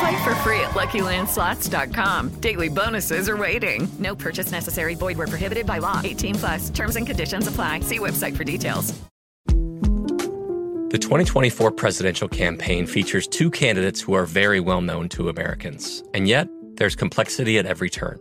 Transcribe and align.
Play 0.00 0.24
for 0.24 0.34
free 0.36 0.60
at 0.60 0.70
LuckyLandSlots.com. 0.70 2.40
Daily 2.40 2.68
bonuses 2.68 3.28
are 3.28 3.36
waiting. 3.36 3.88
No 3.98 4.14
purchase 4.14 4.52
necessary. 4.52 4.94
Void 4.94 5.18
where 5.18 5.26
prohibited 5.26 5.66
by 5.66 5.78
law. 5.78 6.00
18 6.04 6.34
plus. 6.36 6.70
Terms 6.70 6.96
and 6.96 7.06
conditions 7.06 7.46
apply. 7.46 7.80
See 7.80 7.98
website 7.98 8.36
for 8.36 8.44
details. 8.44 8.94
The 10.90 10.98
2024 10.98 11.72
presidential 11.72 12.28
campaign 12.28 12.86
features 12.86 13.28
two 13.28 13.50
candidates 13.50 14.00
who 14.00 14.14
are 14.14 14.24
very 14.24 14.58
well 14.58 14.80
known 14.80 15.10
to 15.10 15.28
Americans, 15.28 16.02
and 16.14 16.26
yet 16.26 16.48
there's 16.76 16.96
complexity 16.96 17.58
at 17.58 17.66
every 17.66 17.90
turn. 17.90 18.18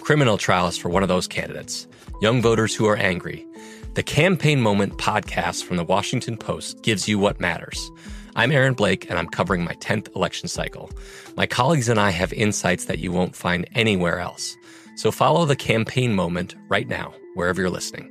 Criminal 0.00 0.36
trials 0.36 0.76
for 0.76 0.88
one 0.88 1.04
of 1.04 1.08
those 1.08 1.28
candidates, 1.28 1.86
young 2.20 2.42
voters 2.42 2.74
who 2.74 2.86
are 2.86 2.96
angry. 2.96 3.46
The 3.94 4.02
Campaign 4.02 4.60
Moment 4.60 4.98
podcast 4.98 5.62
from 5.62 5.76
the 5.76 5.84
Washington 5.84 6.36
Post 6.36 6.82
gives 6.82 7.06
you 7.06 7.20
what 7.20 7.38
matters. 7.38 7.88
I'm 8.38 8.52
Aaron 8.52 8.74
Blake, 8.74 9.10
and 9.10 9.18
I'm 9.18 9.26
covering 9.26 9.64
my 9.64 9.72
10th 9.72 10.14
election 10.14 10.48
cycle. 10.48 10.92
My 11.36 11.44
colleagues 11.44 11.88
and 11.88 11.98
I 11.98 12.10
have 12.10 12.32
insights 12.32 12.84
that 12.84 13.00
you 13.00 13.10
won't 13.10 13.34
find 13.34 13.68
anywhere 13.74 14.20
else. 14.20 14.56
So 14.94 15.10
follow 15.10 15.44
the 15.44 15.56
campaign 15.56 16.14
moment 16.14 16.54
right 16.68 16.86
now, 16.86 17.12
wherever 17.34 17.60
you're 17.60 17.68
listening. 17.68 18.08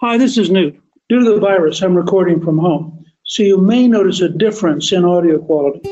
Hi, 0.00 0.16
this 0.16 0.38
is 0.38 0.48
Newt. 0.48 0.80
Due 1.10 1.22
to 1.22 1.34
the 1.34 1.38
virus, 1.38 1.82
I'm 1.82 1.94
recording 1.94 2.40
from 2.40 2.56
home, 2.56 3.04
so 3.24 3.42
you 3.42 3.58
may 3.58 3.88
notice 3.88 4.22
a 4.22 4.30
difference 4.30 4.90
in 4.90 5.04
audio 5.04 5.38
quality. 5.38 5.86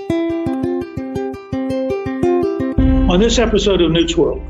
On 3.11 3.21
this 3.21 3.39
episode 3.39 3.83
of 3.83 3.91
Newt's 3.91 4.17
World, 4.17 4.41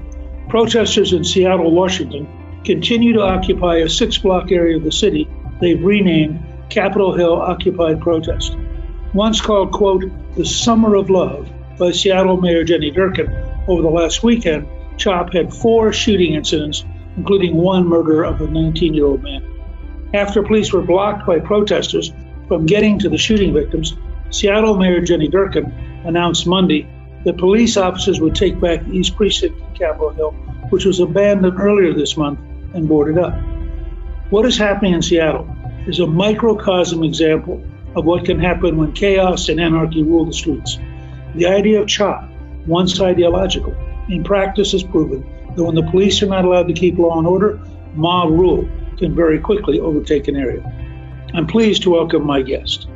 protesters 0.48 1.12
in 1.12 1.24
Seattle, 1.24 1.72
Washington 1.72 2.62
continue 2.64 3.12
to 3.14 3.22
occupy 3.22 3.78
a 3.78 3.88
six 3.88 4.18
block 4.18 4.52
area 4.52 4.76
of 4.76 4.84
the 4.84 4.92
city 4.92 5.28
they've 5.60 5.82
renamed 5.82 6.51
Capitol 6.68 7.14
Hill 7.14 7.40
Occupied 7.40 8.00
Protest. 8.00 8.56
Once 9.14 9.40
called, 9.40 9.72
quote, 9.72 10.04
the 10.36 10.44
Summer 10.44 10.94
of 10.94 11.10
Love 11.10 11.50
by 11.78 11.90
Seattle 11.90 12.40
Mayor 12.40 12.64
Jenny 12.64 12.90
Durkan, 12.90 13.68
over 13.68 13.82
the 13.82 13.88
last 13.88 14.22
weekend, 14.22 14.66
CHOP 14.96 15.32
had 15.32 15.52
four 15.52 15.92
shooting 15.92 16.34
incidents, 16.34 16.84
including 17.16 17.56
one 17.56 17.86
murder 17.86 18.22
of 18.22 18.40
a 18.40 18.46
19 18.46 18.94
year 18.94 19.06
old 19.06 19.22
man. 19.22 19.48
After 20.14 20.42
police 20.42 20.72
were 20.72 20.82
blocked 20.82 21.26
by 21.26 21.40
protesters 21.40 22.12
from 22.48 22.66
getting 22.66 22.98
to 23.00 23.08
the 23.08 23.18
shooting 23.18 23.52
victims, 23.52 23.94
Seattle 24.30 24.76
Mayor 24.76 25.00
Jenny 25.00 25.28
Durkan 25.28 26.06
announced 26.06 26.46
Monday 26.46 26.88
that 27.24 27.38
police 27.38 27.76
officers 27.76 28.20
would 28.20 28.34
take 28.34 28.60
back 28.60 28.84
the 28.84 28.92
East 28.92 29.16
Precinct 29.16 29.58
in 29.58 29.74
Capitol 29.74 30.10
Hill, 30.10 30.30
which 30.70 30.84
was 30.84 31.00
abandoned 31.00 31.58
earlier 31.60 31.92
this 31.92 32.16
month 32.16 32.38
and 32.74 32.88
boarded 32.88 33.18
up. 33.18 33.34
What 34.30 34.46
is 34.46 34.56
happening 34.56 34.94
in 34.94 35.02
Seattle 35.02 35.46
is 35.86 35.98
a 35.98 36.06
microcosm 36.06 37.02
example 37.02 37.62
of 37.96 38.04
what 38.04 38.24
can 38.24 38.38
happen 38.38 38.76
when 38.76 38.92
chaos 38.92 39.48
and 39.48 39.60
anarchy 39.60 40.02
rule 40.02 40.24
the 40.24 40.32
streets. 40.32 40.78
The 41.34 41.46
idea 41.46 41.80
of 41.80 41.88
CHOP, 41.88 42.28
once 42.66 43.00
ideological, 43.00 43.74
in 44.08 44.22
practice 44.22 44.72
has 44.72 44.82
proven 44.82 45.26
that 45.54 45.62
when 45.62 45.74
the 45.74 45.90
police 45.90 46.22
are 46.22 46.26
not 46.26 46.44
allowed 46.44 46.68
to 46.68 46.72
keep 46.72 46.98
law 46.98 47.18
and 47.18 47.26
order, 47.26 47.60
mob 47.94 48.30
rule 48.30 48.68
can 48.96 49.14
very 49.14 49.38
quickly 49.38 49.80
overtake 49.80 50.28
an 50.28 50.36
area. 50.36 50.62
I'm 51.34 51.46
pleased 51.46 51.82
to 51.82 51.90
welcome 51.90 52.24
my 52.24 52.42
guest, 52.42 52.88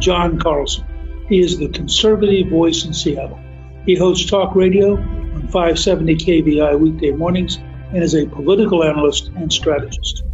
John 0.00 0.38
Carlson. 0.38 0.84
He 1.28 1.40
is 1.40 1.58
the 1.58 1.68
conservative 1.68 2.48
voice 2.48 2.84
in 2.84 2.92
Seattle. 2.92 3.40
He 3.86 3.94
hosts 3.94 4.28
talk 4.28 4.54
radio 4.54 4.96
on 4.96 5.48
570 5.48 6.16
KVI 6.16 6.78
weekday 6.78 7.12
mornings 7.12 7.56
and 7.56 8.02
is 8.02 8.14
a 8.14 8.26
political 8.26 8.82
analyst 8.82 9.30
and 9.36 9.52
strategist. 9.52 10.24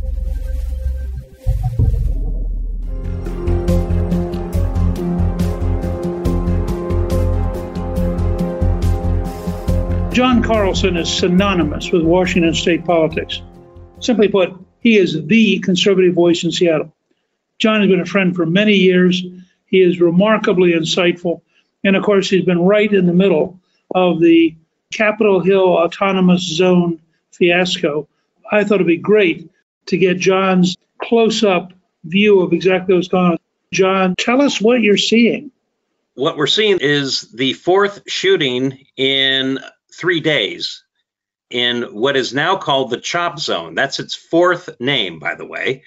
John 10.19 10.43
Carlson 10.43 10.97
is 10.97 11.09
synonymous 11.09 11.93
with 11.93 12.03
Washington 12.03 12.53
state 12.53 12.85
politics. 12.85 13.41
Simply 14.01 14.27
put, 14.27 14.53
he 14.81 14.97
is 14.97 15.25
the 15.27 15.61
conservative 15.61 16.13
voice 16.13 16.43
in 16.43 16.51
Seattle. 16.51 16.93
John 17.61 17.83
has 17.83 17.89
been 17.89 18.01
a 18.01 18.05
friend 18.05 18.35
for 18.35 18.45
many 18.45 18.75
years. 18.75 19.23
He 19.67 19.81
is 19.81 20.01
remarkably 20.01 20.73
insightful. 20.73 21.43
And 21.85 21.95
of 21.95 22.03
course, 22.03 22.29
he's 22.29 22.45
been 22.45 22.59
right 22.59 22.93
in 22.93 23.07
the 23.07 23.13
middle 23.13 23.61
of 23.95 24.19
the 24.19 24.57
Capitol 24.93 25.39
Hill 25.39 25.69
Autonomous 25.69 26.43
Zone 26.43 26.99
fiasco. 27.31 28.09
I 28.51 28.65
thought 28.65 28.81
it'd 28.81 28.89
be 28.89 28.97
great 28.97 29.49
to 29.87 29.99
get 29.99 30.19
John's 30.19 30.77
close 31.01 31.45
up 31.45 31.73
view 32.03 32.41
of 32.41 32.53
exactly 32.53 32.97
what's 32.97 33.07
going 33.07 33.31
on. 33.31 33.39
John, 33.73 34.17
tell 34.19 34.43
us 34.43 34.61
what 34.61 34.81
you're 34.81 34.97
seeing. 34.97 35.53
What 36.15 36.37
we're 36.37 36.49
seeing 36.49 36.79
is 36.81 37.31
the 37.31 37.53
fourth 37.53 38.03
shooting 38.09 38.85
in 38.97 39.61
three 39.99 40.21
days 40.21 40.85
in 41.51 41.83
what 41.95 42.17
is 42.17 42.35
now 42.35 42.57
called 42.57 42.91
the 42.91 43.01
CHOP 43.01 43.39
Zone. 43.39 43.75
That's 43.75 43.99
its 43.99 44.15
fourth 44.15 44.69
name, 44.81 45.19
by 45.19 45.35
the 45.35 45.47
way. 45.47 45.83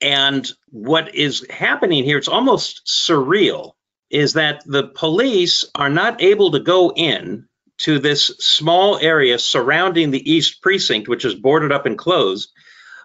And 0.00 0.48
what 0.70 1.14
is 1.14 1.46
happening 1.50 2.04
here, 2.04 2.18
it's 2.18 2.28
almost 2.28 2.82
surreal, 2.86 3.72
is 4.10 4.34
that 4.34 4.62
the 4.66 4.88
police 4.88 5.64
are 5.74 5.90
not 5.90 6.22
able 6.22 6.52
to 6.52 6.60
go 6.60 6.92
in 6.94 7.46
to 7.78 7.98
this 7.98 8.26
small 8.38 8.98
area 8.98 9.38
surrounding 9.38 10.10
the 10.10 10.30
East 10.30 10.62
Precinct, 10.62 11.08
which 11.08 11.24
is 11.24 11.34
boarded 11.34 11.72
up 11.72 11.86
and 11.86 11.96
closed, 11.96 12.50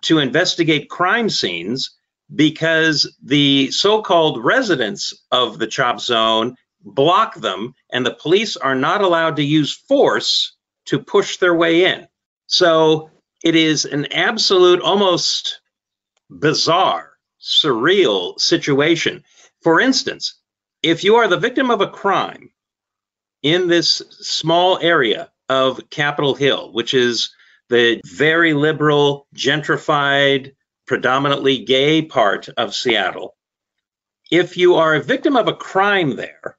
to 0.01 0.19
investigate 0.19 0.89
crime 0.89 1.29
scenes 1.29 1.95
because 2.33 3.15
the 3.23 3.69
so 3.71 4.01
called 4.01 4.43
residents 4.43 5.13
of 5.31 5.59
the 5.59 5.67
CHOP 5.67 5.99
Zone 5.99 6.55
block 6.83 7.35
them, 7.35 7.73
and 7.91 8.05
the 8.05 8.13
police 8.13 8.57
are 8.57 8.75
not 8.75 9.01
allowed 9.01 9.35
to 9.37 9.43
use 9.43 9.73
force 9.73 10.55
to 10.85 10.99
push 10.99 11.37
their 11.37 11.55
way 11.55 11.85
in. 11.85 12.07
So 12.47 13.09
it 13.43 13.55
is 13.55 13.85
an 13.85 14.11
absolute, 14.13 14.81
almost 14.81 15.61
bizarre, 16.29 17.13
surreal 17.41 18.39
situation. 18.39 19.23
For 19.61 19.79
instance, 19.79 20.35
if 20.81 21.03
you 21.03 21.15
are 21.15 21.27
the 21.27 21.37
victim 21.37 21.71
of 21.71 21.81
a 21.81 21.87
crime 21.87 22.51
in 23.41 23.67
this 23.67 24.01
small 24.19 24.79
area 24.79 25.31
of 25.49 25.89
Capitol 25.89 26.35
Hill, 26.35 26.71
which 26.73 26.93
is 26.93 27.33
the 27.69 28.01
very 28.05 28.53
liberal, 28.53 29.27
gentrified, 29.35 30.53
predominantly 30.85 31.63
gay 31.63 32.01
part 32.01 32.49
of 32.49 32.75
Seattle, 32.75 33.35
if 34.31 34.57
you 34.57 34.75
are 34.75 34.95
a 34.95 35.03
victim 35.03 35.35
of 35.35 35.47
a 35.47 35.55
crime 35.55 36.15
there, 36.15 36.57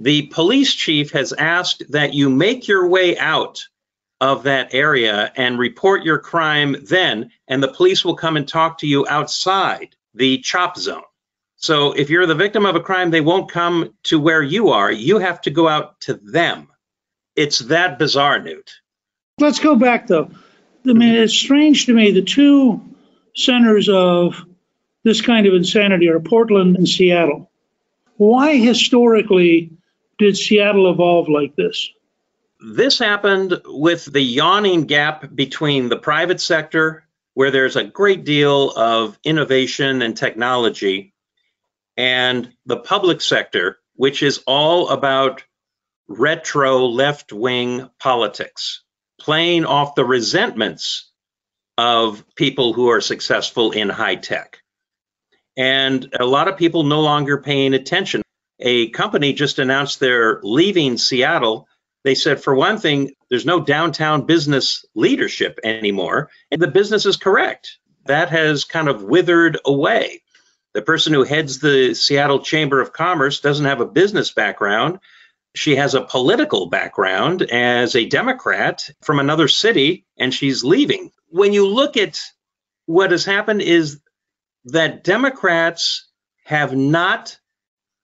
the 0.00 0.28
police 0.28 0.72
chief 0.72 1.10
has 1.10 1.32
asked 1.32 1.82
that 1.90 2.14
you 2.14 2.30
make 2.30 2.68
your 2.68 2.86
way 2.88 3.18
out 3.18 3.66
of 4.20 4.44
that 4.44 4.72
area 4.72 5.32
and 5.36 5.58
report 5.58 6.04
your 6.04 6.18
crime 6.18 6.76
then, 6.84 7.30
and 7.48 7.62
the 7.62 7.72
police 7.72 8.04
will 8.04 8.16
come 8.16 8.36
and 8.36 8.46
talk 8.46 8.78
to 8.78 8.86
you 8.86 9.06
outside 9.08 9.96
the 10.14 10.38
chop 10.38 10.76
zone. 10.76 11.02
So 11.56 11.92
if 11.92 12.10
you're 12.10 12.26
the 12.26 12.36
victim 12.36 12.64
of 12.64 12.76
a 12.76 12.80
crime, 12.80 13.10
they 13.10 13.20
won't 13.20 13.50
come 13.50 13.94
to 14.04 14.20
where 14.20 14.42
you 14.42 14.68
are. 14.68 14.90
You 14.90 15.18
have 15.18 15.40
to 15.42 15.50
go 15.50 15.66
out 15.66 16.00
to 16.02 16.14
them. 16.14 16.68
It's 17.34 17.58
that 17.60 17.98
bizarre, 17.98 18.38
Newt. 18.38 18.72
Let's 19.40 19.58
go 19.58 19.74
back 19.74 20.06
though. 20.06 20.30
I 20.86 20.92
mean, 20.92 21.14
it's 21.14 21.34
strange 21.34 21.86
to 21.86 21.94
me 21.94 22.12
the 22.12 22.22
two 22.22 22.80
centers 23.34 23.88
of 23.88 24.44
this 25.02 25.20
kind 25.20 25.46
of 25.46 25.54
insanity 25.54 26.08
are 26.08 26.20
Portland 26.20 26.76
and 26.76 26.88
Seattle. 26.88 27.50
Why 28.16 28.56
historically 28.56 29.77
did 30.18 30.36
Seattle 30.36 30.90
evolve 30.90 31.28
like 31.28 31.56
this? 31.56 31.90
This 32.60 32.98
happened 32.98 33.60
with 33.64 34.04
the 34.04 34.20
yawning 34.20 34.84
gap 34.86 35.34
between 35.34 35.88
the 35.88 35.96
private 35.96 36.40
sector, 36.40 37.04
where 37.34 37.52
there's 37.52 37.76
a 37.76 37.84
great 37.84 38.24
deal 38.24 38.70
of 38.70 39.18
innovation 39.22 40.02
and 40.02 40.16
technology, 40.16 41.14
and 41.96 42.52
the 42.66 42.76
public 42.76 43.20
sector, 43.20 43.78
which 43.94 44.22
is 44.22 44.42
all 44.46 44.88
about 44.88 45.44
retro 46.08 46.86
left 46.86 47.32
wing 47.32 47.88
politics, 48.00 48.82
playing 49.20 49.64
off 49.64 49.94
the 49.94 50.04
resentments 50.04 51.10
of 51.76 52.24
people 52.34 52.72
who 52.72 52.88
are 52.90 53.00
successful 53.00 53.70
in 53.70 53.88
high 53.88 54.16
tech. 54.16 54.58
And 55.56 56.12
a 56.18 56.24
lot 56.24 56.48
of 56.48 56.56
people 56.56 56.82
no 56.82 57.02
longer 57.02 57.38
paying 57.38 57.74
attention. 57.74 58.22
A 58.60 58.88
company 58.90 59.32
just 59.32 59.58
announced 59.58 60.00
they're 60.00 60.40
leaving 60.42 60.98
Seattle. 60.98 61.68
They 62.04 62.14
said, 62.14 62.42
for 62.42 62.54
one 62.54 62.78
thing, 62.78 63.12
there's 63.30 63.46
no 63.46 63.60
downtown 63.60 64.26
business 64.26 64.84
leadership 64.94 65.58
anymore. 65.62 66.30
And 66.50 66.60
the 66.60 66.68
business 66.68 67.06
is 67.06 67.16
correct. 67.16 67.78
That 68.06 68.30
has 68.30 68.64
kind 68.64 68.88
of 68.88 69.02
withered 69.02 69.58
away. 69.64 70.22
The 70.74 70.82
person 70.82 71.12
who 71.12 71.24
heads 71.24 71.58
the 71.58 71.94
Seattle 71.94 72.40
Chamber 72.40 72.80
of 72.80 72.92
Commerce 72.92 73.40
doesn't 73.40 73.66
have 73.66 73.80
a 73.80 73.86
business 73.86 74.32
background. 74.32 74.98
She 75.54 75.76
has 75.76 75.94
a 75.94 76.02
political 76.02 76.66
background 76.66 77.42
as 77.42 77.96
a 77.96 78.06
Democrat 78.06 78.88
from 79.02 79.18
another 79.18 79.48
city, 79.48 80.06
and 80.16 80.32
she's 80.32 80.62
leaving. 80.62 81.10
When 81.28 81.52
you 81.52 81.66
look 81.66 81.96
at 81.96 82.20
what 82.86 83.10
has 83.10 83.24
happened, 83.24 83.62
is 83.62 84.00
that 84.66 85.04
Democrats 85.04 86.08
have 86.44 86.76
not 86.76 87.38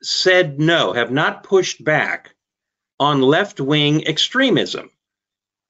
said 0.05 0.61
no, 0.61 0.93
have 0.93 1.11
not 1.11 1.45
pushed 1.45 1.83
back 1.83 2.35
on 3.01 3.23
left 3.23 3.61
wing 3.61 4.07
extremism, 4.07 4.91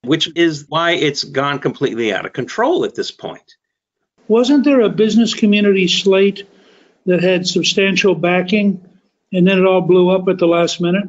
which 0.02 0.30
is 0.36 0.66
why 0.68 0.92
it's 0.92 1.24
gone 1.24 1.58
completely 1.58 2.12
out 2.12 2.26
of 2.26 2.32
control 2.32 2.84
at 2.84 2.94
this 2.94 3.10
point. 3.10 3.56
Wasn't 4.28 4.64
there 4.64 4.80
a 4.80 4.88
business 4.88 5.34
community 5.34 5.88
slate 5.88 6.48
that 7.06 7.22
had 7.22 7.46
substantial 7.46 8.14
backing 8.14 8.86
and 9.32 9.46
then 9.46 9.58
it 9.58 9.66
all 9.66 9.80
blew 9.80 10.10
up 10.10 10.28
at 10.28 10.38
the 10.38 10.46
last 10.46 10.80
minute? 10.80 11.08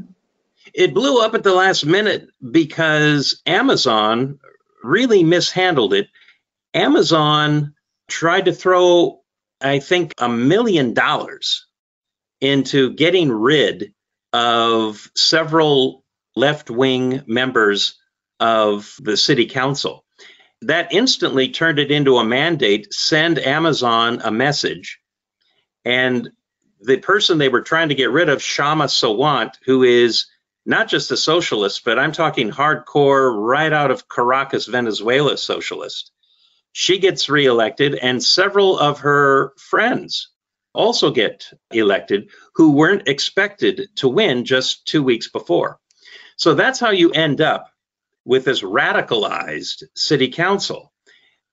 It 0.74 0.94
blew 0.94 1.22
up 1.22 1.34
at 1.36 1.44
the 1.44 1.54
last 1.54 1.86
minute 1.86 2.28
because 2.52 3.42
Amazon 3.46 4.40
really 4.84 5.24
mishandled 5.24 5.94
it. 5.94 6.10
Amazon 6.74 7.74
tried 8.08 8.46
to 8.46 8.54
throw, 8.54 9.22
I 9.62 9.80
think, 9.80 10.14
a 10.18 10.28
million 10.28 10.94
dollars 10.94 11.66
into 12.46 12.94
getting 12.94 13.32
rid 13.32 13.94
of 14.32 15.10
several 15.16 16.04
left 16.36 16.70
wing 16.70 17.24
members 17.26 17.98
of 18.40 18.96
the 19.02 19.18
city 19.18 19.46
council. 19.46 20.06
That 20.62 20.94
instantly 20.94 21.50
turned 21.50 21.80
it 21.80 21.92
into 21.92 22.18
a 22.18 22.24
mandate 22.26 22.94
send 22.94 23.40
Amazon 23.40 24.22
a 24.24 24.32
message. 24.32 25.00
And 25.84 26.30
the 26.82 26.98
person 26.98 27.38
they 27.38 27.50
were 27.50 27.62
trying 27.62 27.90
to 27.90 27.96
get 27.96 28.12
rid 28.12 28.30
of, 28.30 28.40
Kshama 28.40 28.86
Sawant, 28.86 29.54
who 29.66 29.84
is 29.84 30.28
not 30.66 30.88
just 30.88 31.12
a 31.12 31.18
socialist, 31.18 31.84
but 31.86 32.00
I'm 32.00 32.12
talking 32.12 32.50
hardcore, 32.50 33.36
right 33.38 33.72
out 33.72 33.92
of 33.92 34.10
Caracas, 34.10 34.66
Venezuela 34.66 35.38
socialist. 35.38 36.12
She 36.72 36.98
gets 36.98 37.30
reelected, 37.30 37.96
and 37.96 38.22
several 38.24 38.78
of 38.78 39.00
her 39.00 39.54
friends 39.58 40.30
also 40.76 41.12
get 41.12 41.52
elected 41.72 42.30
who 42.56 42.74
weren't 42.74 43.08
expected 43.08 43.90
to 43.96 44.08
win 44.08 44.46
just 44.46 44.86
two 44.86 45.04
weeks 45.04 45.30
before. 45.30 45.80
So 46.38 46.54
that's 46.54 46.80
how 46.80 46.92
you 46.92 47.12
end 47.12 47.42
up 47.42 47.72
with 48.26 48.46
this 48.46 48.62
radicalized 48.62 49.84
city 49.96 50.30
council. 50.30 50.92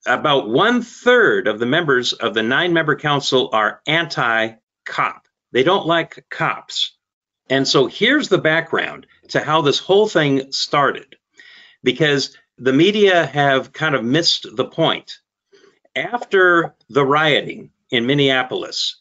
About 0.06 0.48
one 0.48 0.82
third 0.82 1.46
of 1.46 1.60
the 1.60 1.66
members 1.66 2.12
of 2.12 2.34
the 2.34 2.42
nine 2.42 2.72
member 2.72 2.96
council 2.96 3.50
are 3.52 3.80
anti 3.86 4.54
cop. 4.84 5.28
They 5.52 5.62
don't 5.62 5.86
like 5.86 6.24
cops. 6.28 6.96
And 7.48 7.68
so 7.68 7.86
here's 7.86 8.28
the 8.28 8.38
background 8.38 9.06
to 9.28 9.40
how 9.40 9.60
this 9.60 9.78
whole 9.78 10.08
thing 10.08 10.50
started, 10.50 11.16
because 11.82 12.36
the 12.58 12.72
media 12.72 13.26
have 13.26 13.72
kind 13.72 13.94
of 13.94 14.04
missed 14.04 14.46
the 14.56 14.64
point. 14.64 15.18
After 15.94 16.74
the 16.88 17.04
rioting 17.04 17.70
in 17.90 18.06
Minneapolis, 18.06 18.96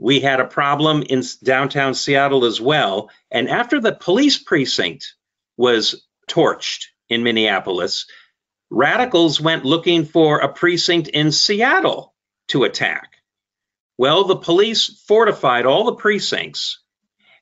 we 0.00 0.18
had 0.18 0.40
a 0.40 0.46
problem 0.46 1.02
in 1.02 1.22
downtown 1.44 1.94
Seattle 1.94 2.46
as 2.46 2.58
well. 2.60 3.10
And 3.30 3.48
after 3.48 3.80
the 3.80 3.92
police 3.92 4.38
precinct 4.38 5.14
was 5.58 6.06
torched 6.26 6.86
in 7.10 7.22
Minneapolis, 7.22 8.06
radicals 8.70 9.40
went 9.40 9.66
looking 9.66 10.06
for 10.06 10.40
a 10.40 10.52
precinct 10.52 11.08
in 11.08 11.30
Seattle 11.30 12.14
to 12.48 12.64
attack. 12.64 13.16
Well, 13.98 14.24
the 14.24 14.36
police 14.36 15.04
fortified 15.06 15.66
all 15.66 15.84
the 15.84 15.96
precincts. 15.96 16.80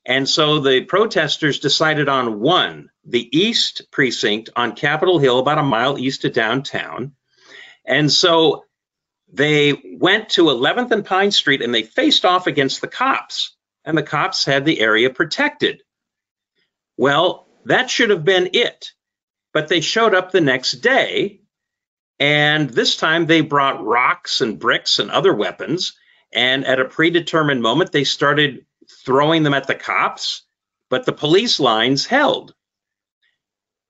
And 0.04 0.28
so 0.28 0.58
the 0.58 0.81
protesters 0.81 1.61
decided 1.61 2.08
on 2.08 2.40
one, 2.40 2.90
the 3.04 3.28
East 3.38 3.82
Precinct 3.93 4.50
on 4.56 4.75
Capitol 4.75 5.20
Hill, 5.20 5.38
about 5.38 5.58
a 5.58 5.62
mile 5.62 5.96
east 5.96 6.25
of 6.25 6.32
downtown. 6.32 7.12
And 7.87 8.11
so 8.11 8.64
they 9.32 9.75
went 9.98 10.30
to 10.30 10.44
11th 10.44 10.90
and 10.90 11.04
Pine 11.04 11.30
Street 11.30 11.62
and 11.62 11.75
they 11.75 11.82
faced 11.82 12.25
off 12.25 12.46
against 12.46 12.80
the 12.80 12.88
cops, 12.88 13.56
and 13.84 13.96
the 13.96 14.02
cops 14.02 14.44
had 14.44 14.64
the 14.64 14.80
area 14.80 15.10
protected. 15.10 15.82
Well, 16.96 17.46
that 17.64 17.90
should 17.90 18.10
have 18.10 18.25
been 18.25 18.50
it. 18.54 18.92
But 19.52 19.69
they 19.69 19.80
showed 19.80 20.14
up 20.14 20.30
the 20.30 20.40
next 20.40 20.72
day, 20.72 21.40
and 22.18 22.68
this 22.70 22.97
time 22.97 23.26
they 23.26 23.40
brought 23.40 23.85
rocks 23.85 24.40
and 24.40 24.58
bricks 24.58 24.99
and 24.99 25.11
other 25.11 25.35
weapons. 25.35 25.97
And 26.32 26.66
at 26.66 26.80
a 26.80 26.85
predetermined 26.85 27.62
moment, 27.62 27.92
they 27.92 28.04
started 28.04 28.66
throwing 29.04 29.42
them 29.42 29.54
at 29.54 29.66
the 29.66 29.75
cops, 29.75 30.42
but 30.90 31.06
the 31.06 31.12
police 31.12 31.58
lines 31.61 32.04
held. 32.04 32.54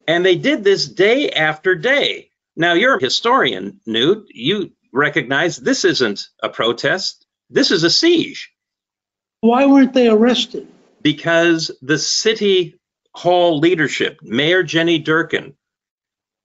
And 0.07 0.25
they 0.25 0.37
did 0.37 0.62
this 0.62 0.87
day 0.87 1.30
after 1.30 1.75
day. 1.75 2.30
Now, 2.57 2.75
you're 2.75 2.97
a 2.97 3.02
historian, 3.02 3.80
Newt. 3.87 4.26
You 4.30 4.73
recognize 4.92 5.57
this 5.57 5.85
isn't 5.85 6.28
a 6.42 6.49
protest, 6.49 7.26
this 7.50 7.71
is 7.71 7.85
a 7.85 7.90
siege. 7.90 8.52
Why 9.40 9.66
weren't 9.66 9.95
they 9.95 10.09
arrested? 10.09 10.66
Because 11.02 11.71
the 11.80 11.99
city 11.99 12.78
hall 13.14 13.59
leadership, 13.59 14.21
Mayor 14.23 14.62
Jenny 14.62 15.02
Durkan, 15.02 15.54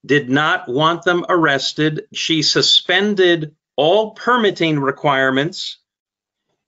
did 0.05 0.29
not 0.29 0.67
want 0.67 1.03
them 1.03 1.25
arrested. 1.29 2.05
She 2.13 2.41
suspended 2.41 3.55
all 3.75 4.11
permitting 4.11 4.79
requirements. 4.79 5.77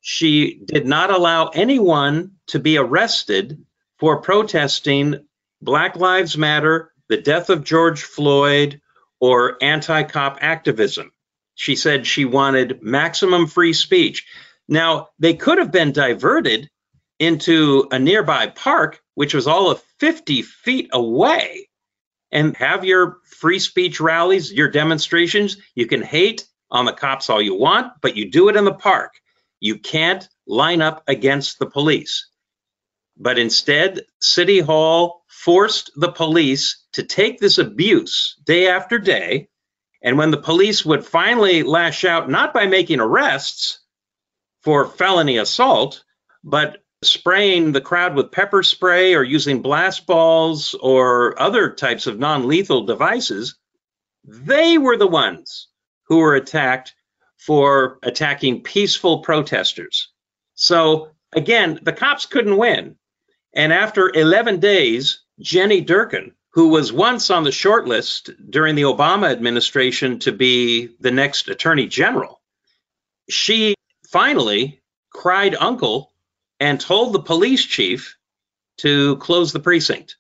She 0.01 0.61
did 0.65 0.85
not 0.85 1.11
allow 1.11 1.47
anyone 1.47 2.31
to 2.47 2.59
be 2.59 2.77
arrested 2.77 3.65
for 3.99 4.21
protesting 4.21 5.25
Black 5.61 5.95
Lives 5.95 6.37
Matter, 6.37 6.91
the 7.07 7.17
death 7.17 7.49
of 7.49 7.63
George 7.63 8.03
Floyd, 8.03 8.81
or 9.19 9.57
anti 9.61 10.03
cop 10.03 10.37
activism. 10.41 11.11
She 11.55 11.75
said 11.75 12.05
she 12.05 12.25
wanted 12.25 12.83
maximum 12.83 13.47
free 13.47 13.73
speech. 13.73 14.27
Now, 14.67 15.09
they 15.19 15.33
could 15.33 15.57
have 15.57 15.71
been 15.71 15.91
diverted 15.93 16.69
into 17.17 17.87
a 17.91 17.97
nearby 17.97 18.47
park, 18.47 19.01
which 19.15 19.33
was 19.33 19.47
all 19.47 19.71
of 19.71 19.81
50 19.99 20.41
feet 20.41 20.89
away, 20.91 21.69
and 22.31 22.55
have 22.57 22.83
your 22.83 23.19
free 23.25 23.59
speech 23.59 24.01
rallies, 24.01 24.51
your 24.51 24.69
demonstrations. 24.69 25.57
You 25.75 25.87
can 25.87 26.01
hate 26.01 26.45
on 26.69 26.85
the 26.85 26.91
cops 26.91 27.29
all 27.29 27.41
you 27.41 27.55
want, 27.55 27.93
but 28.01 28.17
you 28.17 28.29
do 28.29 28.49
it 28.49 28.57
in 28.57 28.65
the 28.65 28.73
park. 28.73 29.13
You 29.61 29.79
can't 29.79 30.27
line 30.45 30.81
up 30.81 31.03
against 31.07 31.57
the 31.57 31.65
police. 31.67 32.27
But 33.17 33.39
instead, 33.39 34.01
City 34.19 34.59
Hall 34.59 35.23
forced 35.27 35.91
the 35.95 36.11
police 36.11 36.85
to 36.93 37.03
take 37.03 37.39
this 37.39 37.57
abuse 37.57 38.35
day 38.43 38.67
after 38.67 38.99
day 38.99 39.47
and 40.01 40.17
when 40.17 40.31
the 40.31 40.37
police 40.37 40.85
would 40.85 41.05
finally 41.05 41.63
lash 41.63 42.05
out, 42.05 42.29
not 42.29 42.53
by 42.53 42.67
making 42.67 42.99
arrests 42.99 43.79
for 44.61 44.85
felony 44.85 45.37
assault, 45.37 46.03
but 46.43 46.83
spraying 47.03 47.71
the 47.71 47.81
crowd 47.81 48.15
with 48.15 48.31
pepper 48.31 48.63
spray 48.63 49.13
or 49.13 49.23
using 49.23 49.61
blast 49.61 50.05
balls 50.05 50.75
or 50.75 51.39
other 51.41 51.71
types 51.71 52.07
of 52.07 52.19
non 52.19 52.47
lethal 52.47 52.85
devices, 52.85 53.57
they 54.23 54.77
were 54.77 54.97
the 54.97 55.07
ones 55.07 55.67
who 56.07 56.17
were 56.17 56.35
attacked 56.35 56.93
for 57.37 57.99
attacking 58.03 58.63
peaceful 58.63 59.19
protesters. 59.19 60.11
So 60.55 61.09
again, 61.33 61.79
the 61.83 61.93
cops 61.93 62.25
couldn't 62.25 62.57
win. 62.57 62.95
And 63.53 63.71
after 63.71 64.11
11 64.13 64.59
days, 64.59 65.23
Jenny 65.39 65.83
Durkan, 65.83 66.33
who 66.55 66.69
was 66.69 66.91
once 66.91 67.29
on 67.29 67.43
the 67.43 67.51
short 67.51 67.85
list 67.85 68.29
during 68.49 68.75
the 68.75 68.83
Obama 68.83 69.29
administration 69.29 70.19
to 70.19 70.31
be 70.31 70.89
the 71.01 71.11
next 71.11 71.49
attorney 71.49 71.85
general, 71.85 72.39
she 73.29 73.75
finally 74.09 74.81
cried 75.11 75.53
uncle 75.53 76.13
and 76.61 76.79
told 76.79 77.11
the 77.11 77.19
police 77.19 77.65
chief 77.65 78.17
to 78.77 79.17
close 79.17 79.51
the 79.51 79.59
precinct. 79.59 80.15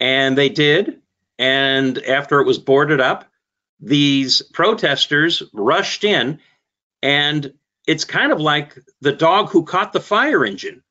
And 0.00 0.36
they 0.36 0.48
did. 0.48 1.00
And 1.38 1.96
after 1.98 2.40
it 2.40 2.46
was 2.46 2.58
boarded 2.58 3.00
up, 3.00 3.24
these 3.78 4.42
protesters 4.42 5.44
rushed 5.52 6.02
in. 6.02 6.40
And 7.02 7.54
it's 7.86 8.04
kind 8.04 8.32
of 8.32 8.40
like 8.40 8.76
the 9.00 9.12
dog 9.12 9.50
who 9.50 9.64
caught 9.64 9.92
the 9.92 10.00
fire 10.00 10.44
engine. 10.44 10.82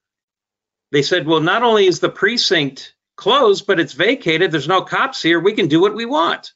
They 0.93 1.01
said, 1.01 1.27
well, 1.27 1.41
not 1.41 1.61
only 1.61 1.87
is 1.87 1.99
the 1.99 2.09
precinct 2.09 2.95
closed, 3.19 3.67
but 3.67 3.81
it's 3.81 3.91
vacated. 3.93 4.49
There's 4.49 4.67
no 4.67 4.81
cops 4.81 5.21
here. 5.21 5.41
We 5.41 5.53
can 5.53 5.67
do 5.67 5.81
what 5.81 5.93
we 5.93 6.05
want. 6.05 6.53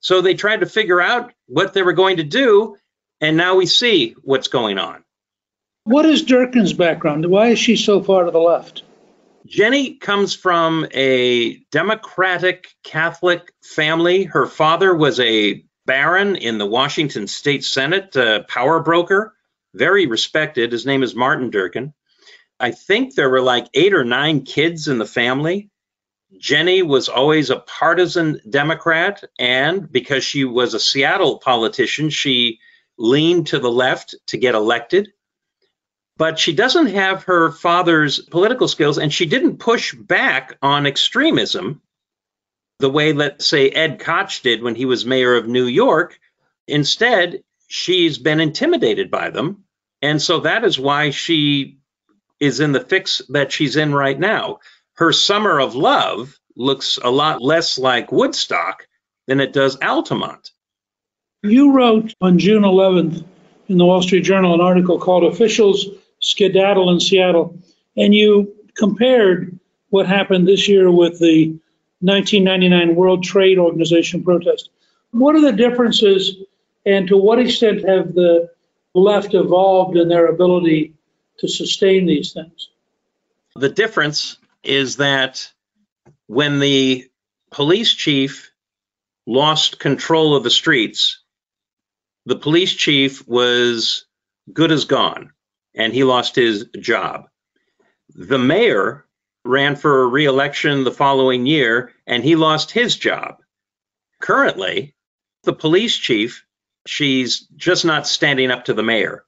So 0.00 0.22
they 0.22 0.34
tried 0.34 0.60
to 0.60 0.66
figure 0.66 1.02
out 1.02 1.34
what 1.46 1.74
they 1.74 1.82
were 1.82 1.92
going 1.92 2.16
to 2.16 2.24
do. 2.24 2.76
And 3.20 3.36
now 3.36 3.56
we 3.56 3.66
see 3.66 4.16
what's 4.22 4.48
going 4.48 4.78
on. 4.78 5.04
What 5.84 6.06
is 6.06 6.24
Durkan's 6.24 6.72
background? 6.72 7.26
Why 7.26 7.48
is 7.48 7.58
she 7.58 7.76
so 7.76 8.02
far 8.02 8.24
to 8.24 8.30
the 8.30 8.40
left? 8.40 8.84
Jenny 9.46 9.96
comes 9.96 10.34
from 10.34 10.86
a 10.92 11.56
Democratic 11.70 12.74
Catholic 12.82 13.52
family. 13.62 14.24
Her 14.24 14.46
father 14.46 14.94
was 14.94 15.20
a 15.20 15.62
baron 15.84 16.36
in 16.36 16.56
the 16.56 16.66
Washington 16.66 17.26
State 17.26 17.64
Senate, 17.64 18.16
a 18.16 18.46
power 18.48 18.80
broker, 18.80 19.34
very 19.74 20.06
respected. 20.06 20.72
His 20.72 20.86
name 20.86 21.02
is 21.02 21.14
Martin 21.14 21.50
Durkan. 21.50 21.92
I 22.60 22.72
think 22.72 23.14
there 23.14 23.30
were 23.30 23.40
like 23.40 23.68
eight 23.74 23.94
or 23.94 24.04
nine 24.04 24.42
kids 24.42 24.88
in 24.88 24.98
the 24.98 25.06
family. 25.06 25.70
Jenny 26.38 26.82
was 26.82 27.08
always 27.08 27.50
a 27.50 27.56
partisan 27.56 28.40
Democrat, 28.48 29.24
and 29.38 29.90
because 29.90 30.22
she 30.22 30.44
was 30.44 30.74
a 30.74 30.80
Seattle 30.80 31.38
politician, 31.38 32.10
she 32.10 32.60
leaned 32.98 33.48
to 33.48 33.58
the 33.58 33.70
left 33.70 34.14
to 34.28 34.36
get 34.36 34.54
elected 34.54 35.08
but 36.20 36.38
she 36.38 36.52
doesn't 36.52 36.88
have 36.88 37.22
her 37.22 37.50
father's 37.50 38.20
political 38.20 38.68
skills 38.68 38.98
and 38.98 39.10
she 39.10 39.24
didn't 39.24 39.56
push 39.56 39.94
back 39.94 40.58
on 40.60 40.84
extremism 40.84 41.80
the 42.78 42.90
way, 42.90 43.14
let's 43.14 43.46
say, 43.46 43.70
Ed 43.70 44.00
Koch 44.00 44.42
did 44.42 44.62
when 44.62 44.74
he 44.74 44.84
was 44.84 45.06
mayor 45.06 45.34
of 45.34 45.48
New 45.48 45.64
York. 45.64 46.20
Instead, 46.68 47.42
she's 47.68 48.18
been 48.18 48.38
intimidated 48.38 49.10
by 49.10 49.30
them. 49.30 49.64
And 50.02 50.20
so 50.20 50.40
that 50.40 50.62
is 50.62 50.78
why 50.78 51.08
she 51.08 51.78
is 52.40 52.60
in 52.60 52.72
the 52.72 52.80
fix 52.80 53.22
that 53.28 53.52
she's 53.52 53.76
in 53.76 53.94
right 53.94 54.18
now. 54.18 54.58
Her 54.94 55.12
summer 55.12 55.60
of 55.60 55.74
love 55.74 56.38
looks 56.56 56.98
a 57.02 57.10
lot 57.10 57.40
less 57.42 57.78
like 57.78 58.10
Woodstock 58.10 58.86
than 59.26 59.40
it 59.40 59.52
does 59.52 59.80
Altamont. 59.80 60.50
You 61.42 61.72
wrote 61.72 62.14
on 62.20 62.38
June 62.38 62.64
11th 62.64 63.24
in 63.68 63.78
the 63.78 63.86
Wall 63.86 64.02
Street 64.02 64.24
Journal 64.24 64.54
an 64.54 64.60
article 64.60 64.98
called 64.98 65.24
Officials 65.24 65.86
skedaddle 66.20 66.90
in 66.90 67.00
Seattle, 67.00 67.58
and 67.96 68.14
you 68.14 68.54
compared 68.76 69.58
what 69.88 70.06
happened 70.06 70.46
this 70.46 70.68
year 70.68 70.90
with 70.90 71.18
the 71.18 71.58
1999 72.00 72.94
World 72.94 73.22
Trade 73.24 73.58
Organization 73.58 74.22
protest. 74.22 74.70
What 75.12 75.34
are 75.34 75.40
the 75.40 75.52
differences, 75.52 76.36
and 76.86 77.08
to 77.08 77.16
what 77.16 77.38
extent 77.38 77.88
have 77.88 78.14
the 78.14 78.50
left 78.94 79.34
evolved 79.34 79.96
in 79.96 80.08
their 80.08 80.26
ability 80.26 80.94
to 81.40 81.48
sustain 81.48 82.06
these 82.06 82.32
things? 82.32 82.70
The 83.56 83.68
difference 83.68 84.38
is 84.62 84.96
that 84.96 85.50
when 86.26 86.60
the 86.60 87.08
police 87.50 87.92
chief 87.92 88.52
lost 89.26 89.78
control 89.78 90.36
of 90.36 90.44
the 90.44 90.50
streets, 90.50 91.22
the 92.26 92.36
police 92.36 92.72
chief 92.72 93.26
was 93.26 94.04
good 94.52 94.70
as 94.70 94.84
gone 94.84 95.32
and 95.74 95.92
he 95.92 96.04
lost 96.04 96.36
his 96.36 96.66
job. 96.78 97.28
The 98.14 98.38
mayor 98.38 99.06
ran 99.44 99.76
for 99.76 100.08
re-election 100.08 100.84
the 100.84 100.92
following 100.92 101.46
year 101.46 101.92
and 102.06 102.22
he 102.22 102.36
lost 102.36 102.70
his 102.70 102.96
job. 102.96 103.36
Currently, 104.20 104.94
the 105.44 105.52
police 105.54 105.96
chief, 105.96 106.44
she's 106.86 107.40
just 107.56 107.84
not 107.84 108.06
standing 108.06 108.50
up 108.50 108.66
to 108.66 108.74
the 108.74 108.82
mayor. 108.82 109.24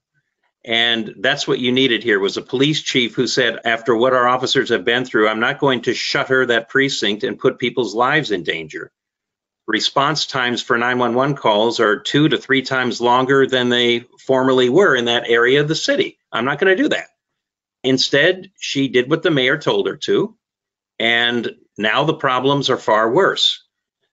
And 0.64 1.14
that's 1.18 1.48
what 1.48 1.58
you 1.58 1.72
needed 1.72 2.04
here 2.04 2.20
was 2.20 2.36
a 2.36 2.42
police 2.42 2.82
chief 2.82 3.14
who 3.14 3.26
said, 3.26 3.58
after 3.64 3.96
what 3.96 4.12
our 4.12 4.28
officers 4.28 4.68
have 4.68 4.84
been 4.84 5.04
through, 5.04 5.28
I'm 5.28 5.40
not 5.40 5.58
going 5.58 5.82
to 5.82 5.94
shutter 5.94 6.46
that 6.46 6.68
precinct 6.68 7.24
and 7.24 7.38
put 7.38 7.58
people's 7.58 7.94
lives 7.94 8.30
in 8.30 8.44
danger 8.44 8.92
response 9.66 10.26
times 10.26 10.62
for 10.62 10.76
911 10.76 11.36
calls 11.36 11.80
are 11.80 11.98
two 11.98 12.28
to 12.28 12.38
three 12.38 12.62
times 12.62 13.00
longer 13.00 13.46
than 13.46 13.68
they 13.68 14.00
formerly 14.18 14.68
were 14.68 14.94
in 14.94 15.06
that 15.06 15.28
area 15.28 15.60
of 15.60 15.68
the 15.68 15.74
city. 15.74 16.18
I'm 16.30 16.44
not 16.44 16.58
going 16.58 16.76
to 16.76 16.82
do 16.82 16.88
that. 16.90 17.08
Instead, 17.84 18.50
she 18.58 18.88
did 18.88 19.10
what 19.10 19.22
the 19.22 19.30
mayor 19.30 19.58
told 19.58 19.88
her 19.88 19.96
to, 19.96 20.36
and 20.98 21.56
now 21.76 22.04
the 22.04 22.14
problems 22.14 22.70
are 22.70 22.76
far 22.76 23.10
worse. 23.10 23.64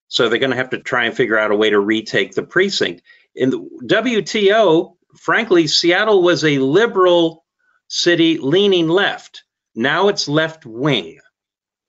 So 0.07 0.27
they're 0.27 0.39
going 0.39 0.51
to 0.51 0.57
have 0.57 0.71
to 0.71 0.79
try 0.79 1.05
and 1.05 1.15
figure 1.15 1.37
out 1.37 1.51
a 1.51 1.55
way 1.55 1.69
to 1.69 1.79
retake 1.79 2.33
the 2.33 2.43
precinct. 2.43 3.03
In 3.35 3.51
the 3.51 3.59
WTO, 3.83 4.95
frankly, 5.19 5.67
Seattle 5.67 6.23
was 6.23 6.43
a 6.43 6.59
liberal 6.59 7.45
city 7.87 8.37
leaning 8.37 8.87
left. 8.87 9.43
Now 9.75 10.07
it's 10.07 10.27
left 10.27 10.65
wing. 10.65 11.19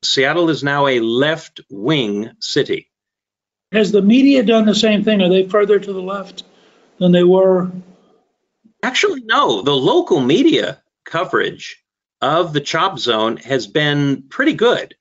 Seattle 0.02 0.50
is 0.50 0.62
now 0.62 0.86
a 0.86 1.00
left 1.00 1.60
wing 1.70 2.30
city. 2.40 2.90
Has 3.72 3.92
the 3.92 4.02
media 4.02 4.42
done 4.42 4.66
the 4.66 4.74
same 4.74 5.04
thing? 5.04 5.22
Are 5.22 5.28
they 5.28 5.48
further 5.48 5.78
to 5.78 5.92
the 5.92 6.02
left 6.02 6.42
than 6.98 7.12
they 7.12 7.22
were? 7.22 7.70
Actually, 8.82 9.22
no. 9.24 9.62
The 9.62 9.76
local 9.76 10.20
media 10.20 10.82
coverage 11.04 11.82
of 12.20 12.52
the 12.52 12.60
chop 12.60 12.98
zone 12.98 13.36
has 13.38 13.66
been 13.66 14.24
pretty 14.28 14.54
good. 14.54 14.94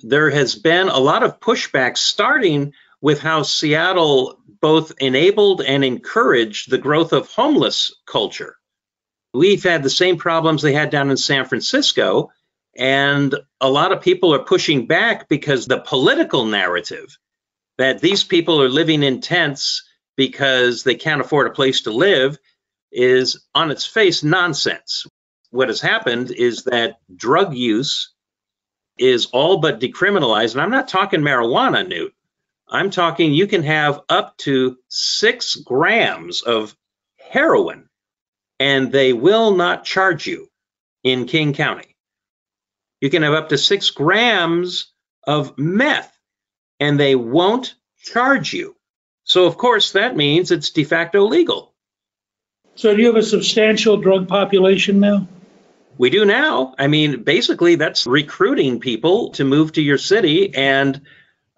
There 0.00 0.30
has 0.30 0.54
been 0.54 0.88
a 0.88 0.98
lot 0.98 1.22
of 1.22 1.40
pushback, 1.40 1.96
starting 1.96 2.72
with 3.00 3.20
how 3.20 3.42
Seattle 3.42 4.38
both 4.60 4.92
enabled 4.98 5.60
and 5.62 5.84
encouraged 5.84 6.70
the 6.70 6.78
growth 6.78 7.12
of 7.12 7.28
homeless 7.28 7.94
culture. 8.06 8.56
We've 9.34 9.62
had 9.62 9.82
the 9.82 9.90
same 9.90 10.16
problems 10.16 10.62
they 10.62 10.72
had 10.72 10.90
down 10.90 11.10
in 11.10 11.16
San 11.16 11.44
Francisco, 11.44 12.30
and 12.76 13.34
a 13.60 13.70
lot 13.70 13.92
of 13.92 14.02
people 14.02 14.34
are 14.34 14.44
pushing 14.44 14.86
back 14.86 15.28
because 15.28 15.66
the 15.66 15.80
political 15.80 16.44
narrative 16.46 17.16
that 17.78 18.00
these 18.00 18.24
people 18.24 18.62
are 18.62 18.68
living 18.68 19.02
in 19.02 19.20
tents 19.20 19.84
because 20.16 20.82
they 20.82 20.94
can't 20.94 21.20
afford 21.20 21.46
a 21.46 21.50
place 21.50 21.82
to 21.82 21.90
live 21.90 22.38
is 22.90 23.44
on 23.54 23.70
its 23.70 23.84
face 23.84 24.22
nonsense. 24.22 25.06
What 25.50 25.68
has 25.68 25.80
happened 25.80 26.30
is 26.30 26.64
that 26.64 26.98
drug 27.14 27.54
use 27.54 28.12
is 28.98 29.26
all 29.26 29.58
but 29.58 29.80
decriminalized. 29.80 30.52
And 30.52 30.62
I'm 30.62 30.70
not 30.70 30.88
talking 30.88 31.20
marijuana, 31.20 31.86
Newt. 31.86 32.14
I'm 32.68 32.90
talking 32.90 33.32
you 33.32 33.46
can 33.46 33.62
have 33.62 34.00
up 34.08 34.36
to 34.38 34.78
six 34.88 35.56
grams 35.56 36.42
of 36.42 36.76
heroin 37.18 37.88
and 38.58 38.90
they 38.90 39.12
will 39.12 39.54
not 39.54 39.84
charge 39.84 40.26
you 40.26 40.48
in 41.04 41.26
King 41.26 41.52
County. 41.52 41.96
You 43.00 43.10
can 43.10 43.22
have 43.22 43.34
up 43.34 43.50
to 43.50 43.58
six 43.58 43.90
grams 43.90 44.92
of 45.26 45.56
meth 45.58 46.12
and 46.80 46.98
they 46.98 47.14
won't 47.14 47.74
charge 48.02 48.52
you. 48.52 48.76
So, 49.24 49.46
of 49.46 49.58
course, 49.58 49.92
that 49.92 50.16
means 50.16 50.50
it's 50.50 50.70
de 50.70 50.84
facto 50.84 51.24
legal. 51.24 51.74
So, 52.76 52.94
do 52.94 53.00
you 53.00 53.08
have 53.08 53.16
a 53.16 53.22
substantial 53.22 53.96
drug 53.96 54.28
population 54.28 55.00
now? 55.00 55.26
We 55.98 56.10
do 56.10 56.24
now. 56.24 56.74
I 56.78 56.88
mean, 56.88 57.22
basically, 57.22 57.76
that's 57.76 58.06
recruiting 58.06 58.80
people 58.80 59.30
to 59.30 59.44
move 59.44 59.72
to 59.72 59.82
your 59.82 59.98
city. 59.98 60.54
And 60.54 61.00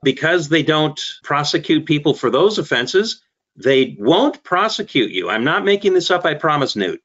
because 0.03 0.49
they 0.49 0.63
don't 0.63 1.01
prosecute 1.23 1.87
people 1.87 2.15
for 2.15 2.31
those 2.31 2.59
offenses, 2.59 3.23
they 3.57 3.97
won't 3.99 4.43
prosecute 4.45 5.11
you. 5.11 5.29
I'm 5.29 5.45
not 5.45 5.65
making 5.65 5.95
this 5.95 6.11
up, 6.11 6.25
I 6.25 6.35
promise, 6.35 6.77
Newt. 6.77 7.03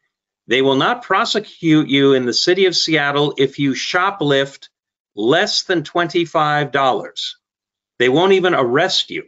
They 0.48 0.62
will 0.62 0.76
not 0.76 1.04
prosecute 1.04 1.88
you 1.88 2.14
in 2.14 2.26
the 2.26 2.34
city 2.34 2.66
of 2.66 2.76
Seattle 2.76 3.34
if 3.38 3.60
you 3.60 3.72
shoplift 3.72 4.70
less 5.16 5.64
than 5.64 5.84
$25. 5.84 7.32
They 7.98 8.10
won't 8.10 8.34
even 8.34 8.54
arrest 8.54 9.10
you. 9.10 9.24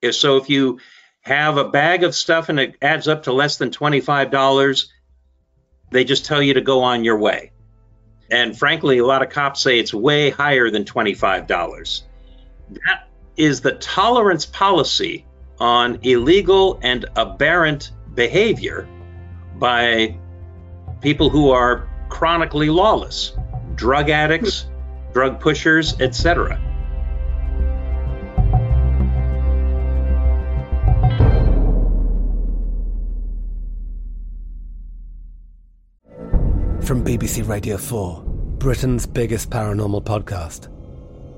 If 0.00 0.14
so, 0.14 0.36
if 0.36 0.48
you 0.48 0.80
have 1.22 1.56
a 1.56 1.68
bag 1.68 2.04
of 2.04 2.14
stuff 2.14 2.48
and 2.50 2.60
it 2.60 2.76
adds 2.80 3.08
up 3.08 3.24
to 3.24 3.32
less 3.32 3.56
than 3.56 3.70
$25, 3.70 4.86
They 5.90 6.04
just 6.04 6.24
tell 6.26 6.42
you 6.42 6.54
to 6.54 6.60
go 6.60 6.82
on 6.82 7.04
your 7.04 7.18
way. 7.18 7.52
And 8.30 8.58
frankly, 8.58 8.98
a 8.98 9.06
lot 9.06 9.22
of 9.22 9.30
cops 9.30 9.60
say 9.60 9.78
it's 9.78 9.94
way 9.94 10.30
higher 10.30 10.70
than 10.70 10.84
$25. 10.84 12.02
That 12.70 13.08
is 13.36 13.60
the 13.60 13.72
tolerance 13.72 14.46
policy 14.46 15.26
on 15.58 15.98
illegal 16.02 16.78
and 16.82 17.04
aberrant 17.16 17.92
behavior 18.14 18.88
by 19.56 20.16
people 21.00 21.30
who 21.30 21.50
are 21.50 21.88
chronically 22.08 22.70
lawless, 22.70 23.32
drug 23.74 24.10
addicts, 24.10 24.66
drug 25.12 25.40
pushers, 25.40 26.00
etc. 26.00 26.60
From 36.82 37.02
BBC 37.02 37.48
Radio 37.48 37.78
4, 37.78 38.22
Britain's 38.58 39.06
biggest 39.06 39.48
paranormal 39.48 40.04
podcast 40.04 40.73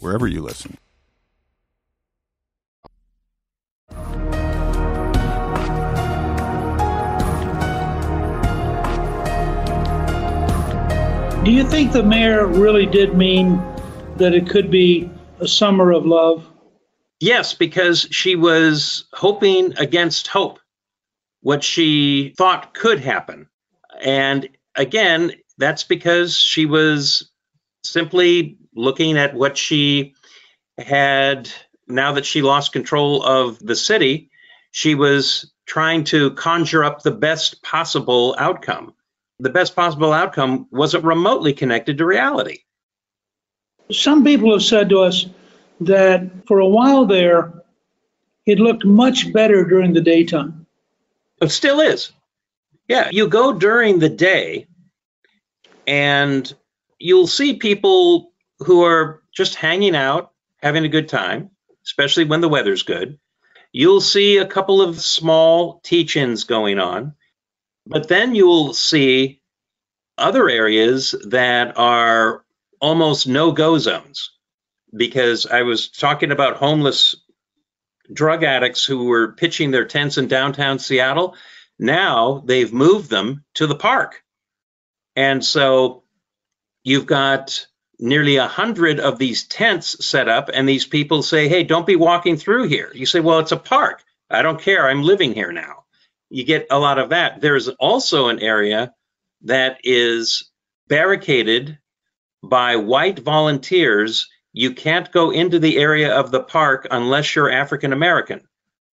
wherever 0.00 0.26
you 0.26 0.42
listen. 0.42 0.78
Do 11.44 11.52
you 11.52 11.62
think 11.62 11.92
the 11.92 12.02
mayor 12.02 12.46
really 12.46 12.86
did 12.86 13.16
mean 13.16 13.62
that 14.16 14.34
it 14.34 14.48
could 14.48 14.68
be 14.68 15.08
a 15.38 15.46
summer 15.46 15.92
of 15.92 16.04
love? 16.04 16.44
Yes, 17.20 17.54
because 17.54 18.08
she 18.10 18.34
was 18.34 19.04
hoping 19.12 19.78
against 19.78 20.26
hope 20.26 20.58
what 21.42 21.62
she 21.62 22.34
thought 22.36 22.74
could 22.74 22.98
happen. 22.98 23.46
And 24.02 24.48
again, 24.74 25.34
that's 25.56 25.84
because 25.84 26.36
she 26.36 26.66
was 26.66 27.30
simply 27.84 28.58
looking 28.76 29.18
at 29.18 29.34
what 29.34 29.56
she 29.56 30.14
had 30.78 31.50
now 31.88 32.12
that 32.12 32.26
she 32.26 32.42
lost 32.42 32.72
control 32.72 33.22
of 33.22 33.58
the 33.58 33.74
city. 33.76 34.30
She 34.70 34.94
was 34.94 35.52
trying 35.64 36.04
to 36.04 36.30
conjure 36.32 36.84
up 36.84 37.02
the 37.02 37.10
best 37.10 37.62
possible 37.62 38.36
outcome. 38.38 38.94
The 39.40 39.50
best 39.50 39.74
possible 39.74 40.12
outcome 40.12 40.68
wasn't 40.70 41.04
remotely 41.04 41.52
connected 41.52 41.98
to 41.98 42.06
reality. 42.06 42.58
Some 43.90 44.24
people 44.24 44.52
have 44.52 44.62
said 44.62 44.88
to 44.90 45.00
us 45.00 45.26
that 45.80 46.30
for 46.46 46.58
a 46.58 46.68
while 46.68 47.06
there, 47.06 47.52
it 48.46 48.58
looked 48.58 48.84
much 48.84 49.32
better 49.32 49.64
during 49.64 49.92
the 49.92 50.00
daytime. 50.00 50.66
It 51.40 51.50
still 51.50 51.80
is. 51.80 52.12
Yeah, 52.88 53.10
you 53.10 53.28
go 53.28 53.52
during 53.52 53.98
the 53.98 54.08
day 54.08 54.68
and 55.86 56.52
you'll 56.98 57.26
see 57.26 57.54
people 57.54 58.32
who 58.60 58.84
are 58.84 59.22
just 59.34 59.54
hanging 59.54 59.94
out, 59.94 60.32
having 60.62 60.84
a 60.84 60.88
good 60.88 61.08
time, 61.08 61.50
especially 61.84 62.24
when 62.24 62.40
the 62.40 62.48
weather's 62.48 62.82
good. 62.82 63.18
You'll 63.72 64.00
see 64.00 64.38
a 64.38 64.46
couple 64.46 64.80
of 64.80 65.00
small 65.00 65.80
teach 65.84 66.16
ins 66.16 66.44
going 66.44 66.78
on, 66.78 67.14
but 67.86 68.08
then 68.08 68.34
you'll 68.34 68.72
see 68.72 69.42
other 70.18 70.48
areas 70.48 71.14
that 71.28 71.76
are 71.76 72.44
almost 72.80 73.26
no 73.26 73.52
go 73.52 73.78
zones 73.78 74.30
because 74.94 75.46
I 75.46 75.62
was 75.62 75.88
talking 75.88 76.32
about 76.32 76.56
homeless 76.56 77.16
drug 78.12 78.44
addicts 78.44 78.84
who 78.84 79.04
were 79.04 79.32
pitching 79.32 79.70
their 79.70 79.84
tents 79.84 80.16
in 80.18 80.28
downtown 80.28 80.78
Seattle. 80.78 81.36
Now 81.78 82.42
they've 82.46 82.72
moved 82.72 83.10
them 83.10 83.44
to 83.54 83.66
the 83.66 83.74
park. 83.74 84.22
And 85.14 85.44
so 85.44 86.04
you've 86.84 87.06
got 87.06 87.66
nearly 87.98 88.36
a 88.36 88.46
hundred 88.46 89.00
of 89.00 89.18
these 89.18 89.44
tents 89.44 90.04
set 90.04 90.28
up, 90.28 90.50
and 90.52 90.68
these 90.68 90.86
people 90.86 91.22
say, 91.22 91.48
Hey, 91.48 91.62
don't 91.62 91.86
be 91.86 91.96
walking 91.96 92.36
through 92.36 92.68
here. 92.68 92.90
You 92.94 93.06
say, 93.06 93.20
Well, 93.20 93.38
it's 93.38 93.52
a 93.52 93.56
park. 93.56 94.04
I 94.30 94.42
don't 94.42 94.60
care. 94.60 94.88
I'm 94.88 95.02
living 95.02 95.34
here 95.34 95.52
now. 95.52 95.84
You 96.28 96.44
get 96.44 96.66
a 96.70 96.78
lot 96.78 96.98
of 96.98 97.10
that. 97.10 97.40
There's 97.40 97.68
also 97.68 98.28
an 98.28 98.40
area 98.40 98.92
that 99.42 99.78
is 99.84 100.50
barricaded 100.88 101.78
by 102.42 102.76
white 102.76 103.20
volunteers 103.20 104.28
you 104.56 104.72
can't 104.72 105.12
go 105.12 105.32
into 105.32 105.58
the 105.58 105.76
area 105.76 106.18
of 106.18 106.30
the 106.30 106.42
park 106.42 106.88
unless 106.90 107.36
you're 107.36 107.50
African 107.50 107.92
American. 107.92 108.40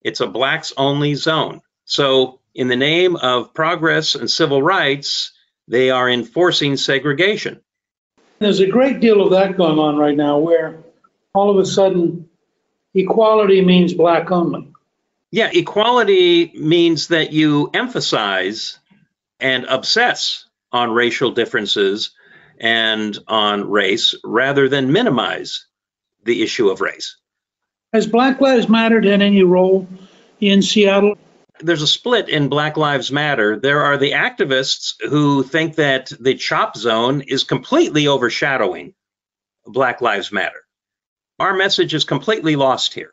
It's 0.03 0.21
a 0.21 0.27
blacks 0.27 0.75
only 0.77 1.15
zone. 1.15 1.63
So, 1.87 2.41
in 2.55 2.69
the 2.69 2.77
name 2.77 3.17
of 3.17 3.55
progress 3.55 4.17
and 4.17 4.31
civil 4.31 4.63
rights, 4.63 5.33
they 5.67 5.89
are 5.89 6.11
enforcing 6.11 6.77
segregation. 6.77 7.63
There's 8.39 8.61
a 8.61 8.67
great 8.67 9.01
deal 9.01 9.23
of 9.23 9.31
that 9.31 9.57
going 9.57 9.79
on 9.79 9.97
right 9.97 10.17
now 10.17 10.39
where 10.39 10.83
all 11.35 11.51
of 11.51 11.59
a 11.59 11.67
sudden 11.67 12.29
equality 12.95 13.65
means 13.65 13.95
black 13.95 14.31
only. 14.31 14.69
Yeah, 15.31 15.51
equality 15.53 16.53
means 16.55 17.09
that 17.09 17.33
you 17.33 17.71
emphasize 17.75 18.79
and 19.41 19.65
obsess 19.67 20.47
on 20.73 20.93
racial 20.93 21.31
differences 21.31 22.13
and 22.59 23.19
on 23.29 23.69
race 23.69 24.15
rather 24.25 24.69
than 24.69 24.93
minimize 24.93 25.67
the 26.25 26.43
issue 26.43 26.69
of 26.69 26.81
race. 26.81 27.17
Has 27.93 28.07
Black 28.07 28.41
Lives 28.41 28.69
Matter 28.69 29.01
had 29.01 29.23
any 29.23 29.43
role 29.43 29.87
in 30.41 30.63
Seattle? 30.63 31.17
There's 31.61 31.83
a 31.83 31.87
split 31.87 32.29
in 32.29 32.49
Black 32.49 32.77
Lives 32.77 33.11
Matter. 33.11 33.59
There 33.59 33.83
are 33.83 33.97
the 33.97 34.13
activists 34.13 34.95
who 35.01 35.43
think 35.43 35.77
that 35.77 36.13
the 36.21 36.35
chop 36.35 36.77
zone 36.77 37.23
is 37.23 37.45
completely 37.45 38.09
overshadowing 38.09 38.95
Black 39.65 40.01
Lives 40.01 40.31
Matter. 40.31 40.63
Our 41.39 41.55
message 41.55 41.95
is 41.95 42.05
completely 42.05 42.57
lost 42.57 42.95
here. 42.95 43.13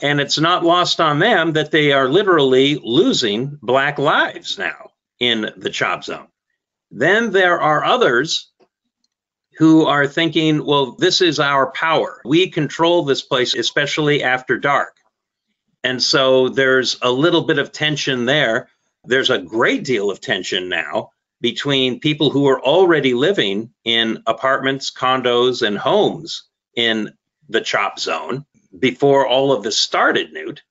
And 0.00 0.20
it's 0.20 0.38
not 0.38 0.64
lost 0.64 1.00
on 1.00 1.18
them 1.18 1.54
that 1.54 1.70
they 1.70 1.92
are 1.92 2.08
literally 2.08 2.76
losing 2.82 3.58
Black 3.60 3.98
lives 3.98 4.58
now 4.58 4.90
in 5.18 5.50
the 5.56 5.70
chop 5.70 6.04
zone. 6.04 6.28
Then 6.90 7.32
there 7.32 7.60
are 7.60 7.84
others 7.84 8.50
who 9.58 9.86
are 9.86 10.06
thinking, 10.06 10.64
well, 10.64 10.92
this 10.92 11.20
is 11.20 11.40
our 11.40 11.72
power. 11.72 12.20
We 12.24 12.50
control 12.50 13.04
this 13.04 13.22
place, 13.22 13.54
especially 13.54 14.22
after 14.22 14.56
dark. 14.56 14.97
And 15.88 16.02
so 16.02 16.50
there's 16.50 16.98
a 17.00 17.10
little 17.10 17.44
bit 17.44 17.56
of 17.56 17.72
tension 17.72 18.26
there. 18.26 18.68
There's 19.04 19.30
a 19.30 19.38
great 19.38 19.84
deal 19.84 20.10
of 20.10 20.20
tension 20.20 20.68
now 20.68 21.12
between 21.40 21.98
people 21.98 22.28
who 22.28 22.46
are 22.46 22.60
already 22.60 23.14
living 23.14 23.70
in 23.86 24.22
apartments, 24.26 24.90
condos, 24.92 25.66
and 25.66 25.78
homes 25.78 26.42
in 26.76 27.14
the 27.48 27.62
chop 27.62 27.98
zone 27.98 28.44
before 28.78 29.26
all 29.26 29.50
of 29.50 29.62
this 29.62 29.78
started, 29.78 30.30
Newt. 30.30 30.62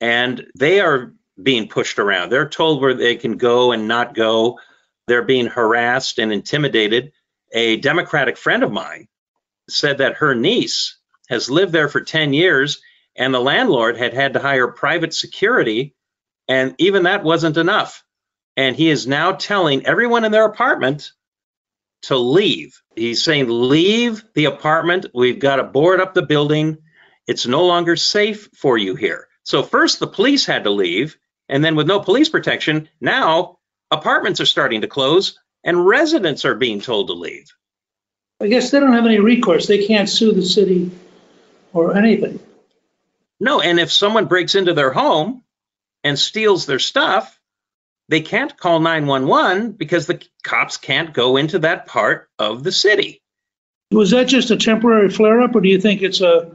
And 0.00 0.46
they 0.56 0.78
are 0.78 1.14
being 1.42 1.66
pushed 1.66 1.98
around. 1.98 2.30
They're 2.30 2.48
told 2.48 2.80
where 2.80 2.94
they 2.94 3.16
can 3.16 3.38
go 3.38 3.72
and 3.72 3.88
not 3.88 4.14
go. 4.14 4.60
They're 5.08 5.22
being 5.22 5.48
harassed 5.48 6.20
and 6.20 6.32
intimidated. 6.32 7.10
A 7.52 7.78
Democratic 7.78 8.36
friend 8.36 8.62
of 8.62 8.70
mine 8.70 9.08
said 9.68 9.98
that 9.98 10.18
her 10.18 10.36
niece 10.36 10.96
has 11.28 11.50
lived 11.50 11.72
there 11.72 11.88
for 11.88 12.02
10 12.02 12.32
years 12.32 12.80
and 13.16 13.34
the 13.34 13.40
landlord 13.40 13.96
had 13.96 14.14
had 14.14 14.34
to 14.34 14.40
hire 14.40 14.68
private 14.68 15.14
security. 15.14 15.94
And 16.48 16.74
even 16.78 17.04
that 17.04 17.22
wasn't 17.22 17.56
enough. 17.56 18.04
And 18.56 18.74
he 18.74 18.90
is 18.90 19.06
now 19.06 19.32
telling 19.32 19.86
everyone 19.86 20.24
in 20.24 20.32
their 20.32 20.44
apartment 20.44 21.12
to 22.02 22.16
leave. 22.16 22.80
He's 22.96 23.22
saying, 23.22 23.46
Leave 23.48 24.24
the 24.34 24.46
apartment. 24.46 25.06
We've 25.14 25.38
got 25.38 25.56
to 25.56 25.64
board 25.64 26.00
up 26.00 26.14
the 26.14 26.22
building. 26.22 26.78
It's 27.26 27.46
no 27.46 27.66
longer 27.66 27.96
safe 27.96 28.48
for 28.56 28.76
you 28.76 28.96
here. 28.96 29.28
So, 29.44 29.62
first, 29.62 30.00
the 30.00 30.06
police 30.06 30.46
had 30.46 30.64
to 30.64 30.70
leave. 30.70 31.16
And 31.48 31.64
then, 31.64 31.76
with 31.76 31.86
no 31.86 32.00
police 32.00 32.28
protection, 32.28 32.88
now 33.00 33.58
apartments 33.90 34.40
are 34.40 34.46
starting 34.46 34.80
to 34.80 34.88
close 34.88 35.38
and 35.64 35.86
residents 35.86 36.44
are 36.44 36.54
being 36.54 36.80
told 36.80 37.08
to 37.08 37.14
leave. 37.14 37.52
I 38.40 38.46
guess 38.48 38.70
they 38.70 38.80
don't 38.80 38.92
have 38.92 39.06
any 39.06 39.20
recourse. 39.20 39.66
They 39.66 39.86
can't 39.86 40.08
sue 40.08 40.32
the 40.32 40.42
city 40.42 40.90
or 41.72 41.96
anything. 41.96 42.40
No, 43.40 43.60
and 43.60 43.80
if 43.80 43.90
someone 43.90 44.26
breaks 44.26 44.54
into 44.54 44.74
their 44.74 44.92
home 44.92 45.42
and 46.04 46.18
steals 46.18 46.66
their 46.66 46.78
stuff, 46.78 47.40
they 48.08 48.20
can't 48.20 48.56
call 48.56 48.80
911 48.80 49.72
because 49.72 50.06
the 50.06 50.22
cops 50.42 50.76
can't 50.76 51.14
go 51.14 51.36
into 51.36 51.60
that 51.60 51.86
part 51.86 52.28
of 52.38 52.62
the 52.62 52.72
city. 52.72 53.22
Was 53.92 54.10
that 54.10 54.28
just 54.28 54.50
a 54.50 54.56
temporary 54.56 55.08
flare 55.08 55.40
up, 55.40 55.54
or 55.54 55.60
do 55.60 55.68
you 55.68 55.80
think 55.80 56.02
it's 56.02 56.20
a 56.20 56.54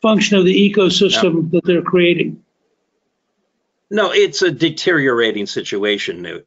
function 0.00 0.38
of 0.38 0.44
the 0.44 0.70
ecosystem 0.70 1.34
no. 1.34 1.48
that 1.52 1.64
they're 1.64 1.82
creating? 1.82 2.42
No, 3.90 4.12
it's 4.12 4.42
a 4.42 4.50
deteriorating 4.50 5.46
situation, 5.46 6.22
Newt. 6.22 6.46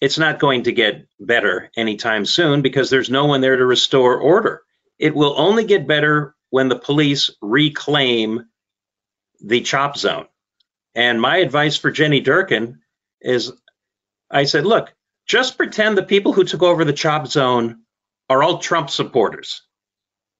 It's 0.00 0.18
not 0.18 0.38
going 0.38 0.64
to 0.64 0.72
get 0.72 1.06
better 1.18 1.70
anytime 1.76 2.26
soon 2.26 2.60
because 2.60 2.90
there's 2.90 3.08
no 3.08 3.24
one 3.24 3.40
there 3.40 3.56
to 3.56 3.64
restore 3.64 4.18
order. 4.18 4.62
It 4.98 5.14
will 5.14 5.34
only 5.38 5.64
get 5.64 5.86
better 5.86 6.34
when 6.50 6.68
the 6.68 6.78
police 6.78 7.30
reclaim 7.40 8.46
the 9.40 9.60
chop 9.60 9.96
zone. 9.96 10.26
And 10.94 11.20
my 11.20 11.36
advice 11.38 11.76
for 11.76 11.90
Jenny 11.90 12.22
Durkan 12.22 12.78
is 13.20 13.52
I 14.30 14.44
said, 14.44 14.66
look, 14.66 14.92
just 15.26 15.56
pretend 15.56 15.96
the 15.96 16.02
people 16.02 16.32
who 16.32 16.44
took 16.44 16.62
over 16.62 16.84
the 16.84 16.92
chop 16.92 17.26
zone 17.26 17.80
are 18.28 18.42
all 18.42 18.58
Trump 18.58 18.90
supporters. 18.90 19.62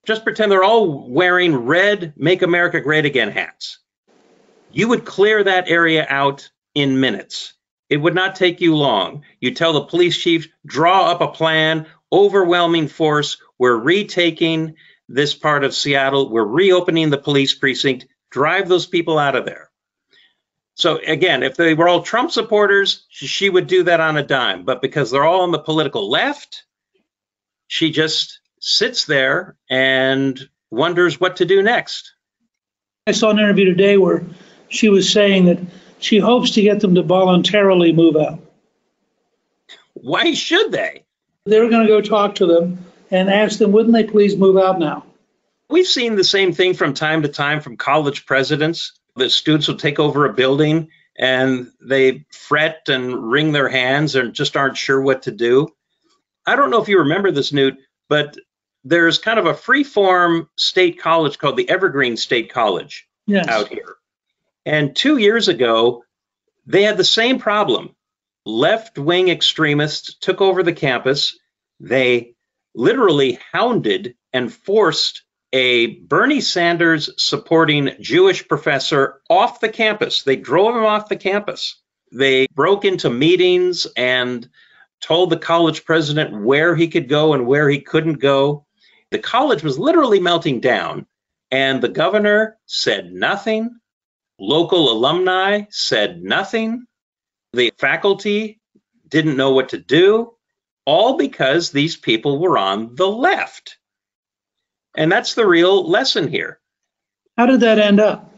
Just 0.06 0.24
pretend 0.24 0.50
they're 0.50 0.64
all 0.64 1.08
wearing 1.10 1.54
red 1.54 2.14
Make 2.16 2.42
America 2.42 2.80
Great 2.80 3.04
Again 3.04 3.30
hats. 3.30 3.80
You 4.70 4.88
would 4.88 5.04
clear 5.04 5.42
that 5.42 5.68
area 5.68 6.06
out 6.08 6.50
in 6.74 7.00
minutes. 7.00 7.54
It 7.88 7.98
would 7.98 8.14
not 8.14 8.34
take 8.34 8.60
you 8.60 8.76
long. 8.76 9.22
You 9.40 9.52
tell 9.52 9.72
the 9.72 9.84
police 9.84 10.16
chief, 10.16 10.48
draw 10.64 11.10
up 11.10 11.20
a 11.20 11.28
plan, 11.28 11.86
overwhelming 12.12 12.88
force. 12.88 13.38
We're 13.58 13.76
retaking 13.76 14.74
this 15.08 15.34
part 15.34 15.64
of 15.64 15.74
Seattle. 15.74 16.30
We're 16.30 16.44
reopening 16.44 17.10
the 17.10 17.18
police 17.18 17.54
precinct. 17.54 18.06
Drive 18.30 18.68
those 18.68 18.86
people 18.86 19.18
out 19.18 19.36
of 19.36 19.44
there. 19.44 19.70
So 20.74 20.98
again, 21.06 21.42
if 21.42 21.56
they 21.56 21.72
were 21.74 21.88
all 21.88 22.02
Trump 22.02 22.30
supporters, 22.30 23.06
she 23.08 23.48
would 23.48 23.66
do 23.66 23.84
that 23.84 24.00
on 24.00 24.18
a 24.18 24.22
dime. 24.22 24.64
But 24.64 24.82
because 24.82 25.10
they're 25.10 25.24
all 25.24 25.40
on 25.40 25.52
the 25.52 25.58
political 25.58 26.10
left, 26.10 26.64
she 27.66 27.90
just 27.90 28.40
sits 28.60 29.06
there 29.06 29.56
and 29.70 30.38
wonders 30.70 31.18
what 31.18 31.36
to 31.36 31.44
do 31.44 31.62
next. 31.62 32.12
I 33.06 33.12
saw 33.12 33.30
an 33.30 33.38
interview 33.38 33.64
today 33.64 33.96
where 33.96 34.24
she 34.68 34.88
was 34.88 35.10
saying 35.10 35.46
that 35.46 35.58
she 35.98 36.18
hopes 36.18 36.50
to 36.52 36.62
get 36.62 36.80
them 36.80 36.94
to 36.96 37.02
voluntarily 37.02 37.92
move 37.92 38.16
out. 38.16 38.40
Why 39.94 40.34
should 40.34 40.72
they? 40.72 41.04
They're 41.46 41.70
going 41.70 41.86
to 41.86 41.92
go 41.92 42.00
talk 42.00 42.34
to 42.36 42.46
them 42.46 42.84
and 43.10 43.30
ask 43.30 43.58
them, 43.58 43.72
wouldn't 43.72 43.94
they 43.94 44.04
please 44.04 44.36
move 44.36 44.56
out 44.56 44.78
now? 44.78 45.06
We've 45.68 45.86
seen 45.86 46.16
the 46.16 46.24
same 46.24 46.52
thing 46.52 46.74
from 46.74 46.94
time 46.94 47.22
to 47.22 47.28
time 47.28 47.60
from 47.60 47.76
college 47.76 48.26
presidents 48.26 48.92
that 49.16 49.30
students 49.30 49.68
will 49.68 49.76
take 49.76 49.98
over 49.98 50.26
a 50.26 50.32
building 50.32 50.88
and 51.18 51.72
they 51.80 52.26
fret 52.30 52.82
and 52.88 53.30
wring 53.30 53.52
their 53.52 53.68
hands 53.68 54.14
and 54.14 54.34
just 54.34 54.56
aren't 54.56 54.76
sure 54.76 55.00
what 55.00 55.22
to 55.22 55.32
do. 55.32 55.68
I 56.46 56.54
don't 56.56 56.70
know 56.70 56.82
if 56.82 56.88
you 56.88 57.00
remember 57.00 57.32
this, 57.32 57.52
Newt, 57.52 57.78
but 58.08 58.36
there's 58.84 59.18
kind 59.18 59.38
of 59.38 59.46
a 59.46 59.54
free-form 59.54 60.48
state 60.56 61.00
college 61.00 61.38
called 61.38 61.56
the 61.56 61.68
Evergreen 61.68 62.16
State 62.16 62.52
College 62.52 63.08
yes. 63.26 63.48
out 63.48 63.68
here. 63.68 63.96
And 64.64 64.94
two 64.94 65.16
years 65.16 65.48
ago, 65.48 66.04
they 66.66 66.82
had 66.82 66.96
the 66.96 67.04
same 67.04 67.38
problem. 67.38 67.96
Left 68.44 68.96
wing 68.98 69.28
extremists 69.28 70.16
took 70.18 70.40
over 70.40 70.62
the 70.62 70.72
campus. 70.72 71.36
They 71.80 72.34
literally 72.74 73.40
hounded 73.52 74.14
and 74.32 74.52
forced 74.52 75.22
a 75.56 75.86
Bernie 75.86 76.42
Sanders 76.42 77.08
supporting 77.16 77.96
Jewish 77.98 78.46
professor 78.46 79.22
off 79.30 79.60
the 79.60 79.70
campus. 79.70 80.22
They 80.22 80.36
drove 80.36 80.76
him 80.76 80.84
off 80.84 81.08
the 81.08 81.16
campus. 81.16 81.80
They 82.12 82.46
broke 82.54 82.84
into 82.84 83.08
meetings 83.08 83.86
and 83.96 84.46
told 85.00 85.30
the 85.30 85.38
college 85.38 85.86
president 85.86 86.44
where 86.44 86.76
he 86.76 86.88
could 86.88 87.08
go 87.08 87.32
and 87.32 87.46
where 87.46 87.70
he 87.70 87.80
couldn't 87.80 88.20
go. 88.20 88.66
The 89.10 89.18
college 89.18 89.62
was 89.62 89.78
literally 89.78 90.20
melting 90.20 90.60
down, 90.60 91.06
and 91.50 91.80
the 91.80 91.88
governor 91.88 92.58
said 92.66 93.10
nothing. 93.14 93.80
Local 94.38 94.92
alumni 94.92 95.62
said 95.70 96.22
nothing. 96.22 96.84
The 97.54 97.72
faculty 97.78 98.60
didn't 99.08 99.38
know 99.38 99.52
what 99.52 99.70
to 99.70 99.78
do, 99.78 100.34
all 100.84 101.16
because 101.16 101.70
these 101.70 101.96
people 101.96 102.40
were 102.40 102.58
on 102.58 102.94
the 102.94 103.08
left. 103.08 103.78
And 104.96 105.12
that's 105.12 105.34
the 105.34 105.46
real 105.46 105.88
lesson 105.88 106.28
here. 106.28 106.58
How 107.36 107.46
did 107.46 107.60
that 107.60 107.78
end 107.78 108.00
up? 108.00 108.32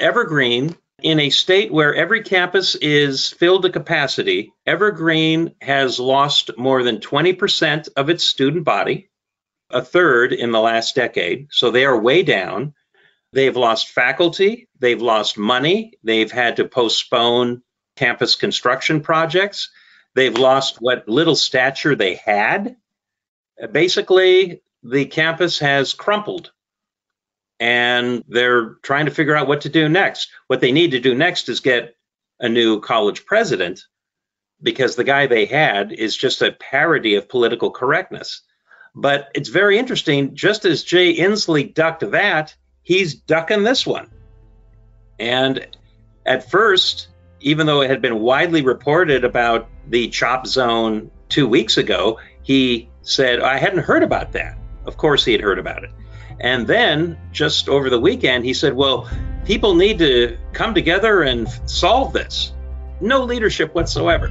Evergreen, 0.00 0.76
in 1.02 1.20
a 1.20 1.30
state 1.30 1.72
where 1.72 1.94
every 1.94 2.22
campus 2.22 2.74
is 2.74 3.28
filled 3.28 3.62
to 3.62 3.70
capacity, 3.70 4.52
Evergreen 4.66 5.54
has 5.60 6.00
lost 6.00 6.50
more 6.58 6.82
than 6.82 6.98
20% 6.98 7.88
of 7.96 8.10
its 8.10 8.24
student 8.24 8.64
body, 8.64 9.10
a 9.70 9.82
third 9.82 10.32
in 10.32 10.50
the 10.50 10.60
last 10.60 10.94
decade. 10.94 11.48
So 11.50 11.70
they 11.70 11.84
are 11.84 11.98
way 11.98 12.22
down. 12.22 12.74
They've 13.32 13.56
lost 13.56 13.90
faculty, 13.90 14.68
they've 14.80 15.00
lost 15.00 15.38
money, 15.38 15.92
they've 16.02 16.32
had 16.32 16.56
to 16.56 16.64
postpone 16.64 17.62
campus 17.94 18.34
construction 18.34 19.02
projects, 19.02 19.70
they've 20.16 20.36
lost 20.36 20.78
what 20.80 21.08
little 21.08 21.36
stature 21.36 21.94
they 21.94 22.16
had. 22.16 22.76
Basically, 23.70 24.62
the 24.82 25.06
campus 25.06 25.58
has 25.58 25.92
crumpled 25.92 26.52
and 27.58 28.24
they're 28.26 28.76
trying 28.82 29.04
to 29.04 29.10
figure 29.10 29.36
out 29.36 29.46
what 29.46 29.62
to 29.62 29.68
do 29.68 29.88
next. 29.88 30.30
What 30.46 30.60
they 30.60 30.72
need 30.72 30.92
to 30.92 31.00
do 31.00 31.14
next 31.14 31.48
is 31.48 31.60
get 31.60 31.94
a 32.40 32.48
new 32.48 32.80
college 32.80 33.26
president 33.26 33.82
because 34.62 34.96
the 34.96 35.04
guy 35.04 35.26
they 35.26 35.44
had 35.44 35.92
is 35.92 36.16
just 36.16 36.40
a 36.42 36.52
parody 36.52 37.14
of 37.14 37.28
political 37.28 37.70
correctness. 37.70 38.42
But 38.94 39.28
it's 39.34 39.50
very 39.50 39.78
interesting. 39.78 40.34
Just 40.34 40.64
as 40.64 40.82
Jay 40.82 41.16
Inslee 41.16 41.74
ducked 41.74 42.10
that, 42.10 42.54
he's 42.82 43.14
ducking 43.14 43.62
this 43.62 43.86
one. 43.86 44.10
And 45.18 45.66
at 46.24 46.50
first, 46.50 47.08
even 47.40 47.66
though 47.66 47.82
it 47.82 47.90
had 47.90 48.02
been 48.02 48.20
widely 48.20 48.62
reported 48.62 49.24
about 49.24 49.68
the 49.86 50.08
chop 50.08 50.46
zone 50.46 51.10
two 51.28 51.46
weeks 51.46 51.76
ago, 51.76 52.18
he 52.42 52.88
said, 53.02 53.40
I 53.40 53.58
hadn't 53.58 53.80
heard 53.80 54.02
about 54.02 54.32
that. 54.32 54.59
Of 54.86 54.96
course, 54.96 55.24
he 55.24 55.32
had 55.32 55.40
heard 55.40 55.58
about 55.58 55.84
it. 55.84 55.90
And 56.40 56.66
then 56.66 57.18
just 57.32 57.68
over 57.68 57.90
the 57.90 58.00
weekend, 58.00 58.44
he 58.44 58.54
said, 58.54 58.74
Well, 58.74 59.08
People 59.44 59.74
need 59.74 59.98
to 59.98 60.36
come 60.52 60.74
together 60.74 61.22
and 61.22 61.48
solve 61.68 62.12
this. 62.12 62.52
No 63.00 63.24
leadership 63.24 63.74
whatsoever. 63.74 64.30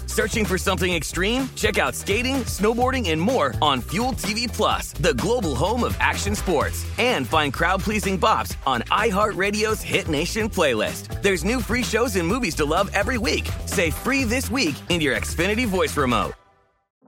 Searching 0.21 0.45
for 0.45 0.59
something 0.59 0.93
extreme? 0.93 1.49
Check 1.55 1.79
out 1.79 1.95
skating, 1.95 2.43
snowboarding, 2.43 3.09
and 3.09 3.19
more 3.19 3.55
on 3.59 3.81
Fuel 3.81 4.11
TV 4.11 4.47
Plus, 4.47 4.93
the 4.93 5.15
global 5.15 5.55
home 5.55 5.83
of 5.83 5.97
action 5.99 6.35
sports. 6.35 6.85
And 6.99 7.27
find 7.27 7.51
crowd-pleasing 7.51 8.19
bops 8.19 8.55
on 8.67 8.83
iHeartRadio's 8.91 9.81
Hit 9.81 10.09
Nation 10.09 10.47
playlist. 10.47 11.23
There's 11.23 11.43
new 11.43 11.59
free 11.59 11.81
shows 11.81 12.17
and 12.17 12.27
movies 12.27 12.53
to 12.57 12.65
love 12.65 12.91
every 12.93 13.17
week. 13.17 13.49
Say 13.65 13.89
free 13.89 14.23
this 14.23 14.51
week 14.51 14.75
in 14.89 15.01
your 15.01 15.15
Xfinity 15.15 15.65
voice 15.65 15.97
remote. 15.97 16.33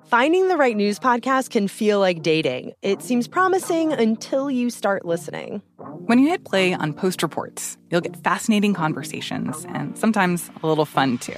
Finding 0.05 0.47
the 0.47 0.57
right 0.57 0.75
news 0.75 0.97
podcast 0.97 1.51
can 1.51 1.67
feel 1.67 1.99
like 1.99 2.23
dating. 2.23 2.73
It 2.81 3.03
seems 3.03 3.27
promising 3.27 3.93
until 3.93 4.49
you 4.49 4.71
start 4.71 5.05
listening. 5.05 5.61
When 6.07 6.17
you 6.17 6.29
hit 6.29 6.45
play 6.45 6.73
on 6.73 6.93
Post 6.93 7.21
Reports, 7.21 7.77
you'll 7.91 8.01
get 8.01 8.17
fascinating 8.23 8.73
conversations 8.73 9.67
and 9.69 9.95
sometimes 9.99 10.49
a 10.63 10.67
little 10.67 10.85
fun 10.85 11.19
too. 11.19 11.37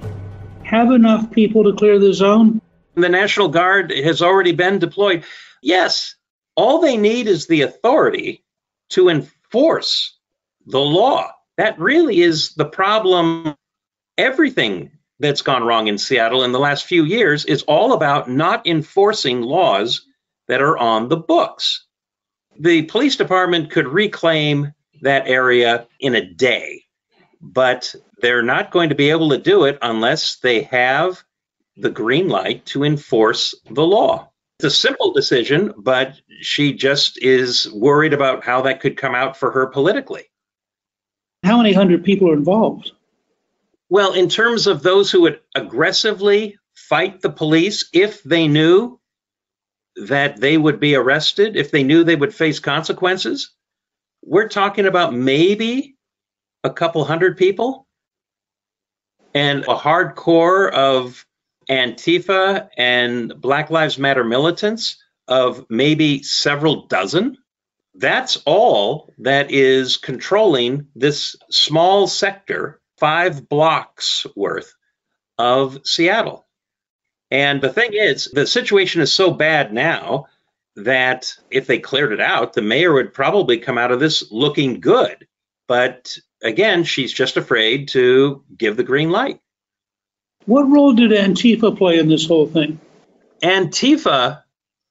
have 0.71 0.91
enough 0.91 1.29
people 1.31 1.65
to 1.65 1.73
clear 1.73 1.99
the 1.99 2.13
zone? 2.13 2.61
The 2.95 3.09
National 3.09 3.49
Guard 3.49 3.91
has 3.91 4.21
already 4.21 4.53
been 4.53 4.79
deployed. 4.79 5.25
Yes, 5.61 6.15
all 6.55 6.79
they 6.79 6.95
need 6.95 7.27
is 7.27 7.45
the 7.45 7.63
authority 7.63 8.43
to 8.91 9.09
enforce 9.09 10.17
the 10.65 10.79
law. 10.79 11.29
That 11.57 11.77
really 11.77 12.21
is 12.21 12.53
the 12.53 12.65
problem. 12.65 13.55
Everything 14.17 14.91
that's 15.19 15.41
gone 15.41 15.63
wrong 15.63 15.87
in 15.87 15.97
Seattle 15.97 16.43
in 16.43 16.53
the 16.53 16.59
last 16.59 16.85
few 16.85 17.03
years 17.03 17.43
is 17.45 17.63
all 17.63 17.91
about 17.91 18.29
not 18.29 18.65
enforcing 18.65 19.41
laws 19.41 20.07
that 20.47 20.61
are 20.61 20.77
on 20.77 21.09
the 21.09 21.17
books. 21.17 21.85
The 22.59 22.83
police 22.83 23.17
department 23.17 23.71
could 23.71 23.87
reclaim 23.87 24.73
that 25.01 25.27
area 25.27 25.87
in 25.99 26.15
a 26.15 26.25
day, 26.25 26.85
but 27.41 27.95
they're 28.21 28.43
not 28.43 28.71
going 28.71 28.89
to 28.89 28.95
be 28.95 29.09
able 29.09 29.29
to 29.29 29.37
do 29.37 29.65
it 29.65 29.77
unless 29.81 30.37
they 30.37 30.63
have 30.63 31.23
the 31.75 31.89
green 31.89 32.29
light 32.29 32.65
to 32.67 32.83
enforce 32.83 33.55
the 33.69 33.85
law. 33.85 34.29
It's 34.59 34.75
a 34.75 34.77
simple 34.77 35.11
decision, 35.11 35.73
but 35.75 36.21
she 36.41 36.73
just 36.73 37.17
is 37.21 37.71
worried 37.71 38.13
about 38.13 38.43
how 38.43 38.61
that 38.61 38.79
could 38.79 38.95
come 38.95 39.15
out 39.15 39.35
for 39.35 39.49
her 39.51 39.67
politically. 39.67 40.25
How 41.43 41.57
many 41.57 41.73
hundred 41.73 42.03
people 42.03 42.29
are 42.29 42.35
involved? 42.35 42.91
Well, 43.89 44.13
in 44.13 44.29
terms 44.29 44.67
of 44.67 44.83
those 44.83 45.11
who 45.11 45.21
would 45.21 45.39
aggressively 45.55 46.59
fight 46.75 47.21
the 47.21 47.31
police 47.31 47.89
if 47.91 48.21
they 48.21 48.47
knew 48.47 48.99
that 49.95 50.39
they 50.39 50.57
would 50.57 50.79
be 50.79 50.95
arrested, 50.95 51.55
if 51.55 51.71
they 51.71 51.83
knew 51.83 52.03
they 52.03 52.15
would 52.15 52.33
face 52.33 52.59
consequences, 52.59 53.51
we're 54.21 54.47
talking 54.47 54.85
about 54.85 55.13
maybe 55.13 55.97
a 56.63 56.69
couple 56.69 57.03
hundred 57.03 57.37
people 57.37 57.87
and 59.33 59.63
a 59.63 59.75
hardcore 59.75 60.71
of 60.71 61.25
Antifa 61.69 62.69
and 62.77 63.33
Black 63.39 63.69
Lives 63.69 63.97
Matter 63.97 64.23
militants 64.23 65.01
of 65.27 65.65
maybe 65.69 66.21
several 66.23 66.87
dozen. 66.87 67.37
That's 67.95 68.37
all 68.45 69.13
that 69.19 69.51
is 69.51 69.97
controlling 69.97 70.87
this 70.95 71.35
small 71.49 72.07
sector, 72.07 72.81
five 72.97 73.47
blocks 73.47 74.25
worth 74.35 74.73
of 75.37 75.79
Seattle. 75.85 76.45
And 77.29 77.61
the 77.61 77.71
thing 77.71 77.93
is, 77.93 78.29
the 78.33 78.45
situation 78.45 79.01
is 79.01 79.11
so 79.11 79.31
bad 79.31 79.73
now 79.73 80.27
that 80.75 81.33
if 81.49 81.67
they 81.67 81.79
cleared 81.79 82.11
it 82.11 82.21
out, 82.21 82.53
the 82.53 82.61
mayor 82.61 82.93
would 82.93 83.13
probably 83.13 83.57
come 83.57 83.77
out 83.77 83.91
of 83.91 83.99
this 83.99 84.29
looking 84.31 84.79
good. 84.79 85.27
But 85.71 86.17
again, 86.43 86.83
she's 86.83 87.13
just 87.13 87.37
afraid 87.37 87.87
to 87.93 88.43
give 88.57 88.75
the 88.75 88.83
green 88.83 89.09
light. 89.09 89.39
What 90.45 90.63
role 90.63 90.91
did 90.91 91.11
Antifa 91.11 91.77
play 91.77 91.97
in 91.97 92.09
this 92.09 92.27
whole 92.27 92.45
thing? 92.45 92.77
Antifa 93.41 94.43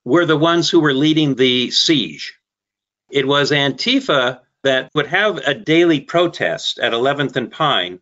were 0.06 0.24
the 0.24 0.38
ones 0.38 0.70
who 0.70 0.80
were 0.80 0.94
leading 0.94 1.34
the 1.34 1.70
siege. 1.70 2.38
It 3.10 3.28
was 3.28 3.50
Antifa 3.50 4.40
that 4.62 4.88
would 4.94 5.08
have 5.08 5.36
a 5.36 5.52
daily 5.52 6.00
protest 6.00 6.78
at 6.78 6.94
11th 6.94 7.36
and 7.36 7.52
Pine. 7.52 8.00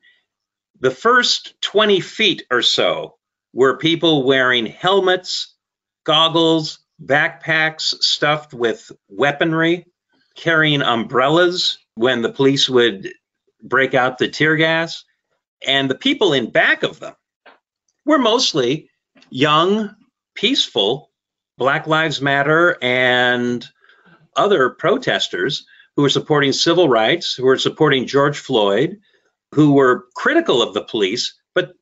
The 0.78 0.92
first 0.92 1.60
20 1.62 1.98
feet 1.98 2.44
or 2.48 2.62
so 2.62 3.16
were 3.52 3.76
people 3.78 4.22
wearing 4.22 4.66
helmets, 4.66 5.52
goggles, 6.04 6.78
backpacks 7.04 8.00
stuffed 8.04 8.54
with 8.54 8.92
weaponry, 9.08 9.84
carrying 10.38 10.83
umbrellas 10.83 11.79
when 11.94 12.22
the 12.22 12.33
police 12.33 12.68
would 12.68 13.12
break 13.62 13.94
out 13.94 14.18
the 14.18 14.29
tear 14.29 14.57
gas. 14.57 15.05
And 15.66 15.90
the 15.90 15.96
people 15.96 16.33
in 16.33 16.51
back 16.51 16.85
of 16.85 17.01
them 17.01 17.14
were 18.05 18.18
mostly 18.18 18.90
young, 19.29 19.94
peaceful 20.35 21.11
Black 21.59 21.88
Lives 21.88 22.22
Matter 22.22 22.79
and 22.81 23.66
other 24.37 24.70
protesters 24.70 25.66
who 25.96 26.03
were 26.03 26.09
supporting 26.09 26.53
civil 26.53 26.88
rights, 26.88 27.35
who 27.35 27.44
were 27.44 27.59
supporting 27.59 28.07
George 28.07 28.38
Floyd, 28.38 28.98
who 29.53 29.72
were 29.72 30.07
critical 30.14 30.62
of 30.62 30.72
the 30.74 30.85
police, 30.85 31.35
but 31.57 31.72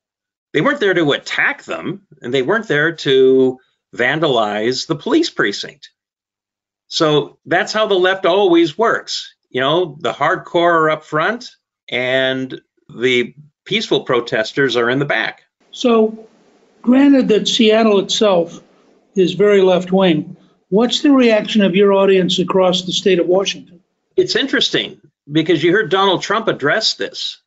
they 0.54 0.62
weren't 0.62 0.80
there 0.80 0.94
to 0.94 1.12
attack 1.12 1.64
them 1.64 2.06
and 2.22 2.32
they 2.32 2.40
weren't 2.40 2.68
there 2.68 2.92
to 2.92 3.58
vandalize 3.94 4.86
the 4.86 4.96
police 4.96 5.28
precinct. 5.28 5.90
So 6.88 7.38
that's 7.46 7.72
how 7.72 7.86
the 7.86 7.94
left 7.94 8.26
always 8.26 8.76
works. 8.78 9.34
You 9.50 9.60
know, 9.60 9.96
the 10.00 10.12
hardcore 10.12 10.72
are 10.72 10.90
up 10.90 11.04
front 11.04 11.50
and 11.88 12.60
the 12.88 13.34
peaceful 13.64 14.04
protesters 14.04 14.76
are 14.76 14.90
in 14.90 14.98
the 14.98 15.04
back. 15.04 15.42
So 15.70 16.26
Granted 16.86 17.26
that 17.26 17.48
Seattle 17.48 17.98
itself 17.98 18.62
is 19.16 19.32
very 19.32 19.60
left 19.60 19.90
wing, 19.90 20.36
what's 20.68 21.02
the 21.02 21.10
reaction 21.10 21.62
of 21.62 21.74
your 21.74 21.92
audience 21.92 22.38
across 22.38 22.82
the 22.82 22.92
state 22.92 23.18
of 23.18 23.26
Washington? 23.26 23.82
It's 24.14 24.36
interesting 24.36 25.00
because 25.30 25.64
you 25.64 25.72
heard 25.72 25.90
Donald 25.90 26.22
Trump 26.22 26.46
address 26.46 26.94
this 26.94 27.42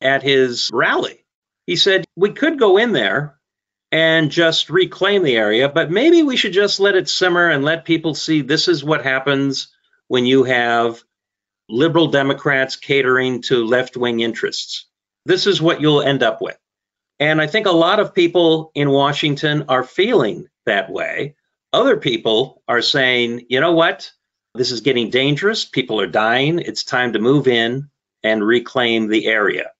at 0.00 0.24
his 0.24 0.70
rally. 0.72 1.24
He 1.66 1.76
said, 1.76 2.04
We 2.16 2.32
could 2.32 2.58
go 2.58 2.78
in 2.78 2.90
there 2.92 3.38
and 3.92 4.30
just 4.30 4.70
reclaim 4.70 5.22
the 5.22 5.36
area, 5.36 5.68
but 5.68 5.90
maybe 5.90 6.22
we 6.22 6.36
should 6.36 6.52
just 6.52 6.80
let 6.80 6.94
it 6.94 7.08
simmer 7.08 7.48
and 7.48 7.64
let 7.64 7.84
people 7.84 8.14
see 8.14 8.40
this 8.40 8.68
is 8.68 8.84
what 8.84 9.04
happens 9.04 9.68
when 10.08 10.26
you 10.26 10.44
have 10.44 11.02
liberal 11.68 12.08
Democrats 12.08 12.76
catering 12.76 13.42
to 13.42 13.64
left 13.64 13.96
wing 13.96 14.20
interests. 14.20 14.86
This 15.26 15.46
is 15.46 15.60
what 15.60 15.80
you'll 15.80 16.02
end 16.02 16.22
up 16.22 16.40
with. 16.40 16.58
And 17.18 17.40
I 17.40 17.46
think 17.46 17.66
a 17.66 17.72
lot 17.72 18.00
of 18.00 18.14
people 18.14 18.72
in 18.74 18.90
Washington 18.90 19.66
are 19.68 19.84
feeling 19.84 20.48
that 20.66 20.90
way. 20.90 21.36
Other 21.72 21.96
people 21.96 22.62
are 22.66 22.82
saying, 22.82 23.46
you 23.48 23.60
know 23.60 23.72
what? 23.72 24.10
This 24.54 24.72
is 24.72 24.80
getting 24.80 25.10
dangerous. 25.10 25.64
People 25.64 26.00
are 26.00 26.06
dying. 26.06 26.58
It's 26.58 26.82
time 26.82 27.12
to 27.12 27.18
move 27.18 27.46
in 27.46 27.90
and 28.22 28.44
reclaim 28.44 29.08
the 29.08 29.26
area. 29.26 29.70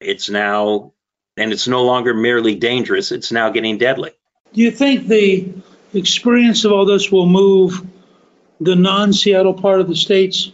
It's 0.00 0.28
now, 0.28 0.94
and 1.38 1.52
it's 1.52 1.68
no 1.68 1.84
longer 1.84 2.14
merely 2.14 2.54
dangerous, 2.54 3.12
it's 3.12 3.32
now 3.32 3.50
getting 3.50 3.78
deadly. 3.78 4.12
Do 4.52 4.62
you 4.62 4.70
think 4.70 5.06
the 5.06 5.52
experience 5.94 6.64
of 6.64 6.72
all 6.72 6.86
this 6.86 7.10
will 7.10 7.26
move 7.26 7.86
the 8.60 8.76
non 8.76 9.12
Seattle 9.12 9.54
part 9.54 9.80
of 9.80 9.88
the 9.88 9.96
states 9.96 10.52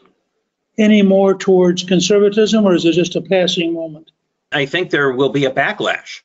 any 0.76 1.02
more 1.02 1.34
towards 1.36 1.84
conservatism, 1.84 2.64
or 2.64 2.74
is 2.74 2.84
it 2.84 2.92
just 2.92 3.16
a 3.16 3.20
passing 3.20 3.72
moment? 3.72 4.10
I 4.50 4.66
think 4.66 4.90
there 4.90 5.12
will 5.12 5.30
be 5.30 5.44
a 5.44 5.50
backlash. 5.50 6.20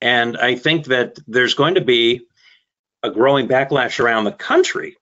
And 0.00 0.36
I 0.36 0.56
think 0.56 0.86
that 0.86 1.18
there's 1.26 1.54
going 1.54 1.74
to 1.74 1.80
be 1.80 2.26
a 3.02 3.10
growing 3.10 3.48
backlash 3.48 4.00
around 4.00 4.24
the 4.24 4.32
country 4.32 4.96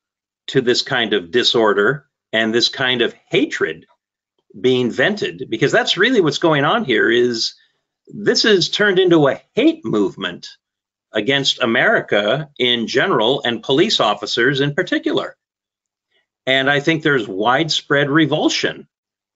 to 0.48 0.60
this 0.60 0.82
kind 0.82 1.14
of 1.14 1.30
disorder 1.30 2.06
and 2.32 2.54
this 2.54 2.68
kind 2.68 3.02
of 3.02 3.14
hatred 3.28 3.86
being 4.58 4.90
vented 4.90 5.46
because 5.48 5.72
that's 5.72 5.96
really 5.96 6.20
what's 6.20 6.38
going 6.38 6.64
on 6.64 6.84
here 6.84 7.10
is 7.10 7.54
this 8.06 8.44
is 8.44 8.68
turned 8.68 8.98
into 8.98 9.28
a 9.28 9.40
hate 9.54 9.84
movement 9.84 10.48
against 11.12 11.62
America 11.62 12.50
in 12.58 12.86
general 12.86 13.42
and 13.44 13.62
police 13.62 14.00
officers 14.00 14.60
in 14.60 14.74
particular. 14.74 15.36
And 16.46 16.68
I 16.68 16.80
think 16.80 17.02
there's 17.02 17.26
widespread 17.26 18.10
revulsion 18.10 18.88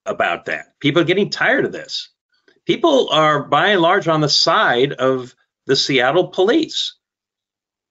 about 0.04 0.46
that. 0.46 0.78
People 0.80 1.02
are 1.02 1.06
getting 1.06 1.30
tired 1.30 1.64
of 1.64 1.72
this. 1.72 2.10
People 2.66 3.08
are 3.10 3.44
by 3.44 3.68
and 3.68 3.80
large 3.80 4.08
on 4.08 4.20
the 4.20 4.28
side 4.28 4.92
of 4.92 5.34
the 5.66 5.76
Seattle 5.76 6.28
police. 6.28 6.96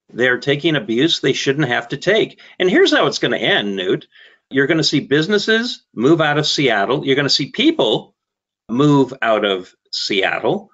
They're 0.09 0.39
taking 0.39 0.75
abuse 0.75 1.19
they 1.19 1.33
shouldn't 1.33 1.67
have 1.67 1.89
to 1.89 1.97
take. 1.97 2.39
And 2.59 2.69
here's 2.69 2.93
how 2.93 3.07
it's 3.07 3.19
going 3.19 3.31
to 3.31 3.37
end, 3.37 3.75
Newt. 3.75 4.07
You're 4.49 4.67
going 4.67 4.77
to 4.77 4.83
see 4.83 4.99
businesses 4.99 5.83
move 5.93 6.21
out 6.21 6.37
of 6.37 6.47
Seattle. 6.47 7.05
You're 7.05 7.15
going 7.15 7.25
to 7.25 7.29
see 7.29 7.51
people 7.51 8.15
move 8.69 9.13
out 9.21 9.45
of 9.45 9.73
Seattle. 9.91 10.71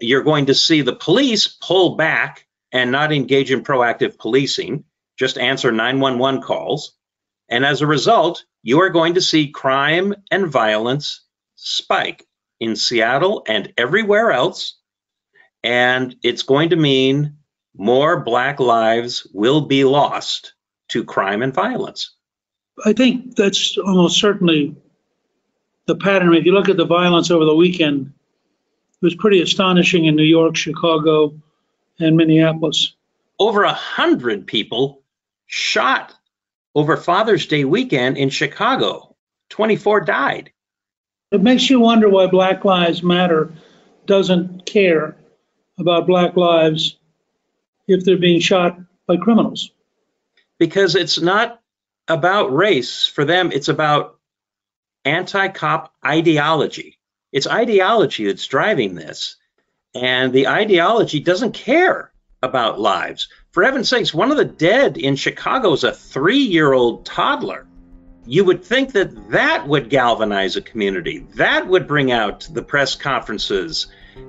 You're 0.00 0.22
going 0.22 0.46
to 0.46 0.54
see 0.54 0.82
the 0.82 0.94
police 0.94 1.46
pull 1.46 1.96
back 1.96 2.46
and 2.72 2.90
not 2.90 3.12
engage 3.12 3.52
in 3.52 3.62
proactive 3.62 4.18
policing, 4.18 4.84
just 5.18 5.38
answer 5.38 5.70
911 5.70 6.42
calls. 6.42 6.94
And 7.48 7.64
as 7.64 7.82
a 7.82 7.86
result, 7.86 8.44
you 8.62 8.80
are 8.80 8.88
going 8.88 9.14
to 9.14 9.20
see 9.20 9.48
crime 9.48 10.14
and 10.30 10.46
violence 10.46 11.22
spike 11.56 12.26
in 12.60 12.76
Seattle 12.76 13.44
and 13.46 13.72
everywhere 13.76 14.32
else. 14.32 14.78
And 15.62 16.16
it's 16.22 16.42
going 16.42 16.70
to 16.70 16.76
mean 16.76 17.36
more 17.76 18.20
Black 18.20 18.58
lives 18.58 19.26
will 19.32 19.62
be 19.62 19.84
lost 19.84 20.54
to 20.88 21.04
crime 21.04 21.42
and 21.42 21.54
violence. 21.54 22.14
I 22.84 22.92
think 22.92 23.36
that's 23.36 23.76
almost 23.78 24.18
certainly 24.18 24.74
the 25.86 25.96
pattern. 25.96 26.34
If 26.34 26.44
you 26.44 26.52
look 26.52 26.68
at 26.68 26.76
the 26.76 26.86
violence 26.86 27.30
over 27.30 27.44
the 27.44 27.54
weekend, 27.54 28.12
was 29.02 29.14
pretty 29.16 29.42
astonishing 29.42 30.06
in 30.06 30.16
New 30.16 30.22
York, 30.22 30.56
Chicago, 30.56 31.34
and 31.98 32.16
Minneapolis. 32.16 32.94
Over 33.38 33.64
a 33.64 33.72
hundred 33.72 34.46
people 34.46 35.02
shot 35.46 36.14
over 36.74 36.96
Father's 36.96 37.46
Day 37.46 37.64
weekend 37.64 38.16
in 38.16 38.30
Chicago. 38.30 39.14
24 39.50 40.02
died. 40.02 40.52
It 41.30 41.42
makes 41.42 41.68
you 41.68 41.80
wonder 41.80 42.08
why 42.08 42.26
Black 42.26 42.64
Lives 42.64 43.02
Matter 43.02 43.52
doesn't 44.06 44.66
care 44.66 45.16
about 45.78 46.06
Black 46.06 46.36
lives 46.36 46.96
if 47.88 48.04
they're 48.04 48.16
being 48.16 48.40
shot 48.40 48.78
by 49.06 49.16
criminals. 49.16 49.72
Because 50.58 50.94
it's 50.94 51.20
not 51.20 51.60
about 52.08 52.54
race. 52.54 53.06
For 53.06 53.24
them, 53.24 53.50
it's 53.52 53.68
about 53.68 54.18
anti 55.04 55.48
cop 55.48 55.92
ideology. 56.04 56.98
It's 57.32 57.46
ideology 57.46 58.26
that's 58.26 58.46
driving 58.46 58.94
this. 58.94 59.36
And 59.94 60.32
the 60.32 60.48
ideology 60.48 61.20
doesn't 61.20 61.52
care 61.52 62.12
about 62.42 62.80
lives. 62.80 63.28
For 63.52 63.62
heaven's 63.62 63.88
sakes, 63.88 64.14
one 64.14 64.30
of 64.30 64.36
the 64.36 64.44
dead 64.44 64.96
in 64.96 65.16
Chicago 65.16 65.72
is 65.72 65.84
a 65.84 65.92
three 65.92 66.38
year 66.38 66.72
old 66.72 67.04
toddler. 67.04 67.66
You 68.24 68.44
would 68.44 68.64
think 68.64 68.92
that 68.92 69.30
that 69.30 69.66
would 69.66 69.90
galvanize 69.90 70.56
a 70.56 70.62
community. 70.62 71.26
That 71.34 71.66
would 71.66 71.88
bring 71.88 72.12
out 72.12 72.48
the 72.52 72.62
press 72.62 72.94
conferences 72.94 73.88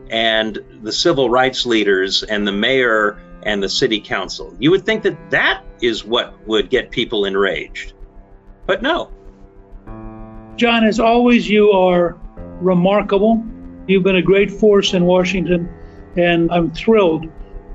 and 0.09 0.57
the 0.81 0.91
civil 0.91 1.29
rights 1.29 1.65
leaders 1.65 2.23
and 2.23 2.47
the 2.47 2.51
mayor 2.51 3.19
and 3.43 3.61
the 3.61 3.69
city 3.69 3.99
council. 3.99 4.55
You 4.59 4.71
would 4.71 4.85
think 4.85 5.03
that 5.03 5.29
that 5.31 5.63
is 5.81 6.03
what 6.03 6.35
would 6.47 6.69
get 6.69 6.91
people 6.91 7.25
enraged. 7.25 7.93
But 8.65 8.81
no. 8.81 9.11
John, 10.55 10.85
as 10.85 10.99
always, 10.99 11.49
you 11.49 11.71
are 11.71 12.17
remarkable. 12.61 13.43
You've 13.87 14.03
been 14.03 14.15
a 14.15 14.21
great 14.21 14.51
force 14.51 14.93
in 14.93 15.05
Washington, 15.05 15.69
and 16.15 16.51
I'm 16.51 16.71
thrilled 16.71 17.23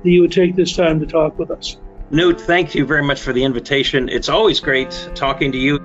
that 0.03 0.09
you 0.09 0.21
would 0.21 0.31
take 0.31 0.55
this 0.55 0.75
time 0.75 0.99
to 1.01 1.05
talk 1.05 1.37
with 1.37 1.51
us. 1.51 1.77
Newt, 2.11 2.41
thank 2.41 2.73
you 2.73 2.85
very 2.85 3.03
much 3.03 3.21
for 3.21 3.33
the 3.33 3.43
invitation. 3.43 4.09
It's 4.09 4.29
always 4.29 4.59
great 4.59 5.09
talking 5.13 5.51
to 5.51 5.57
you. 5.57 5.77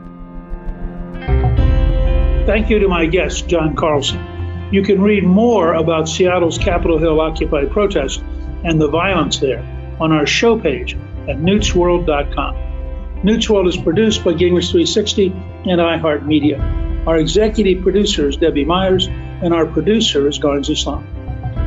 Thank 2.47 2.71
you 2.71 2.79
to 2.79 2.89
my 2.89 3.07
guest, 3.07 3.49
John 3.49 3.75
Carlson. 3.75 4.69
You 4.73 4.83
can 4.83 5.03
read 5.03 5.25
more 5.25 5.75
about 5.75 6.09
Seattle's 6.09 6.59
Capitol 6.59 6.99
Hill 6.99 7.21
Occupy 7.21 7.67
protest 7.67 8.23
and 8.65 8.81
the 8.81 8.89
violence 8.89 9.39
there 9.39 9.61
on 10.01 10.13
our 10.13 10.27
show 10.27 10.59
page 10.59 10.95
at 11.29 11.37
newtsworld.com. 11.37 13.23
Newt's 13.23 13.49
World 13.49 13.69
is 13.69 13.77
produced 13.77 14.25
by 14.25 14.33
Gingrich 14.33 14.71
360 14.71 15.27
and 15.27 15.81
iHeartMedia. 15.81 16.94
Our 17.07 17.19
executive 17.19 17.83
producer 17.83 18.29
is 18.29 18.37
Debbie 18.37 18.65
Myers, 18.65 19.09
and 19.09 19.53
our 19.53 19.67
producer 19.67 20.27
is 20.27 20.39
Garnsey 20.39 20.75
Sloan. 20.77 21.07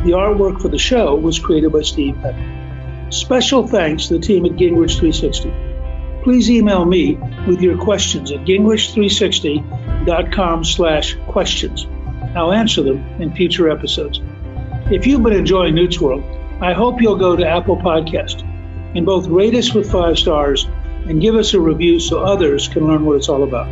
The 0.03 0.13
artwork 0.13 0.59
for 0.61 0.69
the 0.69 0.79
show 0.79 1.15
was 1.15 1.37
created 1.37 1.71
by 1.71 1.81
Steve 1.81 2.17
Peck. 2.21 2.33
Special 3.11 3.67
thanks 3.67 4.07
to 4.07 4.15
the 4.15 4.19
team 4.19 4.45
at 4.45 4.53
Gingrich 4.53 4.97
360. 4.97 5.53
Please 6.23 6.49
email 6.49 6.85
me 6.85 7.19
with 7.47 7.61
your 7.61 7.77
questions 7.77 8.31
at 8.31 8.45
gingrich360.com 8.45 10.63
slash 10.63 11.15
questions. 11.27 11.85
I'll 12.35 12.51
answer 12.51 12.81
them 12.81 13.05
in 13.21 13.31
future 13.33 13.69
episodes. 13.69 14.19
If 14.91 15.05
you've 15.05 15.21
been 15.23 15.33
enjoying 15.33 15.75
Newt's 15.75 16.01
World, 16.01 16.23
I 16.61 16.73
hope 16.73 16.99
you'll 17.01 17.17
go 17.17 17.35
to 17.35 17.47
Apple 17.47 17.77
Podcast 17.77 18.41
and 18.95 19.05
both 19.05 19.27
rate 19.27 19.53
us 19.53 19.71
with 19.73 19.91
five 19.91 20.17
stars 20.17 20.65
and 21.05 21.21
give 21.21 21.35
us 21.35 21.53
a 21.53 21.59
review 21.59 21.99
so 21.99 22.21
others 22.21 22.67
can 22.67 22.87
learn 22.87 23.05
what 23.05 23.17
it's 23.17 23.29
all 23.29 23.43
about. 23.43 23.67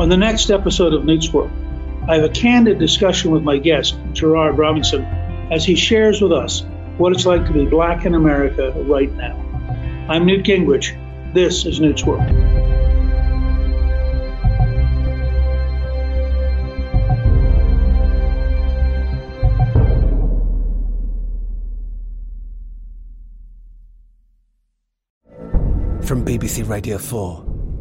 On 0.00 0.08
the 0.08 0.16
next 0.16 0.50
episode 0.50 0.92
of 0.92 1.04
Newt's 1.04 1.32
World, 1.32 1.52
I 2.08 2.16
have 2.16 2.24
a 2.24 2.28
candid 2.28 2.78
discussion 2.80 3.30
with 3.30 3.42
my 3.44 3.58
guest, 3.58 3.96
Gerard 4.12 4.58
Robinson, 4.58 5.04
as 5.50 5.64
he 5.64 5.76
shares 5.76 6.20
with 6.20 6.32
us 6.32 6.64
what 6.98 7.12
it's 7.12 7.24
like 7.24 7.46
to 7.46 7.52
be 7.52 7.64
black 7.64 8.04
in 8.04 8.14
America 8.14 8.72
right 8.86 9.10
now. 9.14 9.34
I'm 10.08 10.26
Newt 10.26 10.44
Gingrich. 10.44 11.32
This 11.32 11.64
is 11.64 11.78
Newt's 11.80 12.04
World. 12.04 12.26
From 26.04 26.24
BBC 26.24 26.68
Radio 26.68 26.98
4, 26.98 27.53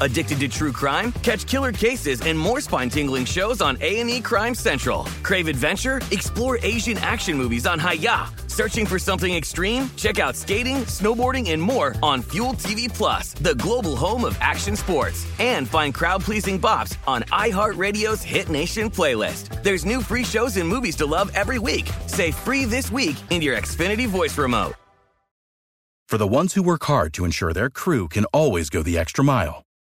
Addicted 0.00 0.38
to 0.40 0.48
true 0.48 0.72
crime? 0.72 1.12
Catch 1.22 1.46
killer 1.46 1.72
cases 1.72 2.22
and 2.22 2.38
more 2.38 2.60
spine-tingling 2.60 3.26
shows 3.26 3.60
on 3.60 3.76
A&E 3.80 4.20
Crime 4.20 4.54
Central. 4.54 5.04
Crave 5.22 5.48
adventure? 5.48 6.00
Explore 6.12 6.58
Asian 6.62 6.96
action 6.98 7.36
movies 7.36 7.66
on 7.66 7.78
Hi-YAH. 7.78 8.32
Searching 8.46 8.86
for 8.86 9.00
something 9.00 9.34
extreme? 9.34 9.90
Check 9.96 10.20
out 10.20 10.36
skating, 10.36 10.76
snowboarding, 10.86 11.50
and 11.50 11.60
more 11.60 11.96
on 12.02 12.22
Fuel 12.22 12.52
TV 12.54 12.88
Plus, 12.88 13.34
the 13.34 13.56
global 13.56 13.96
home 13.96 14.24
of 14.24 14.38
action 14.40 14.76
sports. 14.76 15.26
And 15.40 15.68
find 15.68 15.92
crowd-pleasing 15.92 16.60
bops 16.60 16.96
on 17.06 17.22
iHeartRadio's 17.24 18.22
Hit 18.22 18.48
Nation 18.48 18.88
playlist. 18.88 19.60
There's 19.64 19.84
new 19.84 20.00
free 20.00 20.24
shows 20.24 20.56
and 20.56 20.68
movies 20.68 20.94
to 20.96 21.06
love 21.06 21.32
every 21.34 21.58
week. 21.58 21.90
Say 22.06 22.30
free 22.30 22.64
this 22.64 22.92
week 22.92 23.16
in 23.30 23.42
your 23.42 23.56
Xfinity 23.56 24.06
voice 24.06 24.38
remote. 24.38 24.74
For 26.06 26.18
the 26.18 26.28
ones 26.28 26.54
who 26.54 26.62
work 26.62 26.84
hard 26.84 27.12
to 27.14 27.24
ensure 27.24 27.52
their 27.52 27.70
crew 27.70 28.08
can 28.08 28.24
always 28.26 28.70
go 28.70 28.82
the 28.84 28.98
extra 28.98 29.24
mile, 29.24 29.63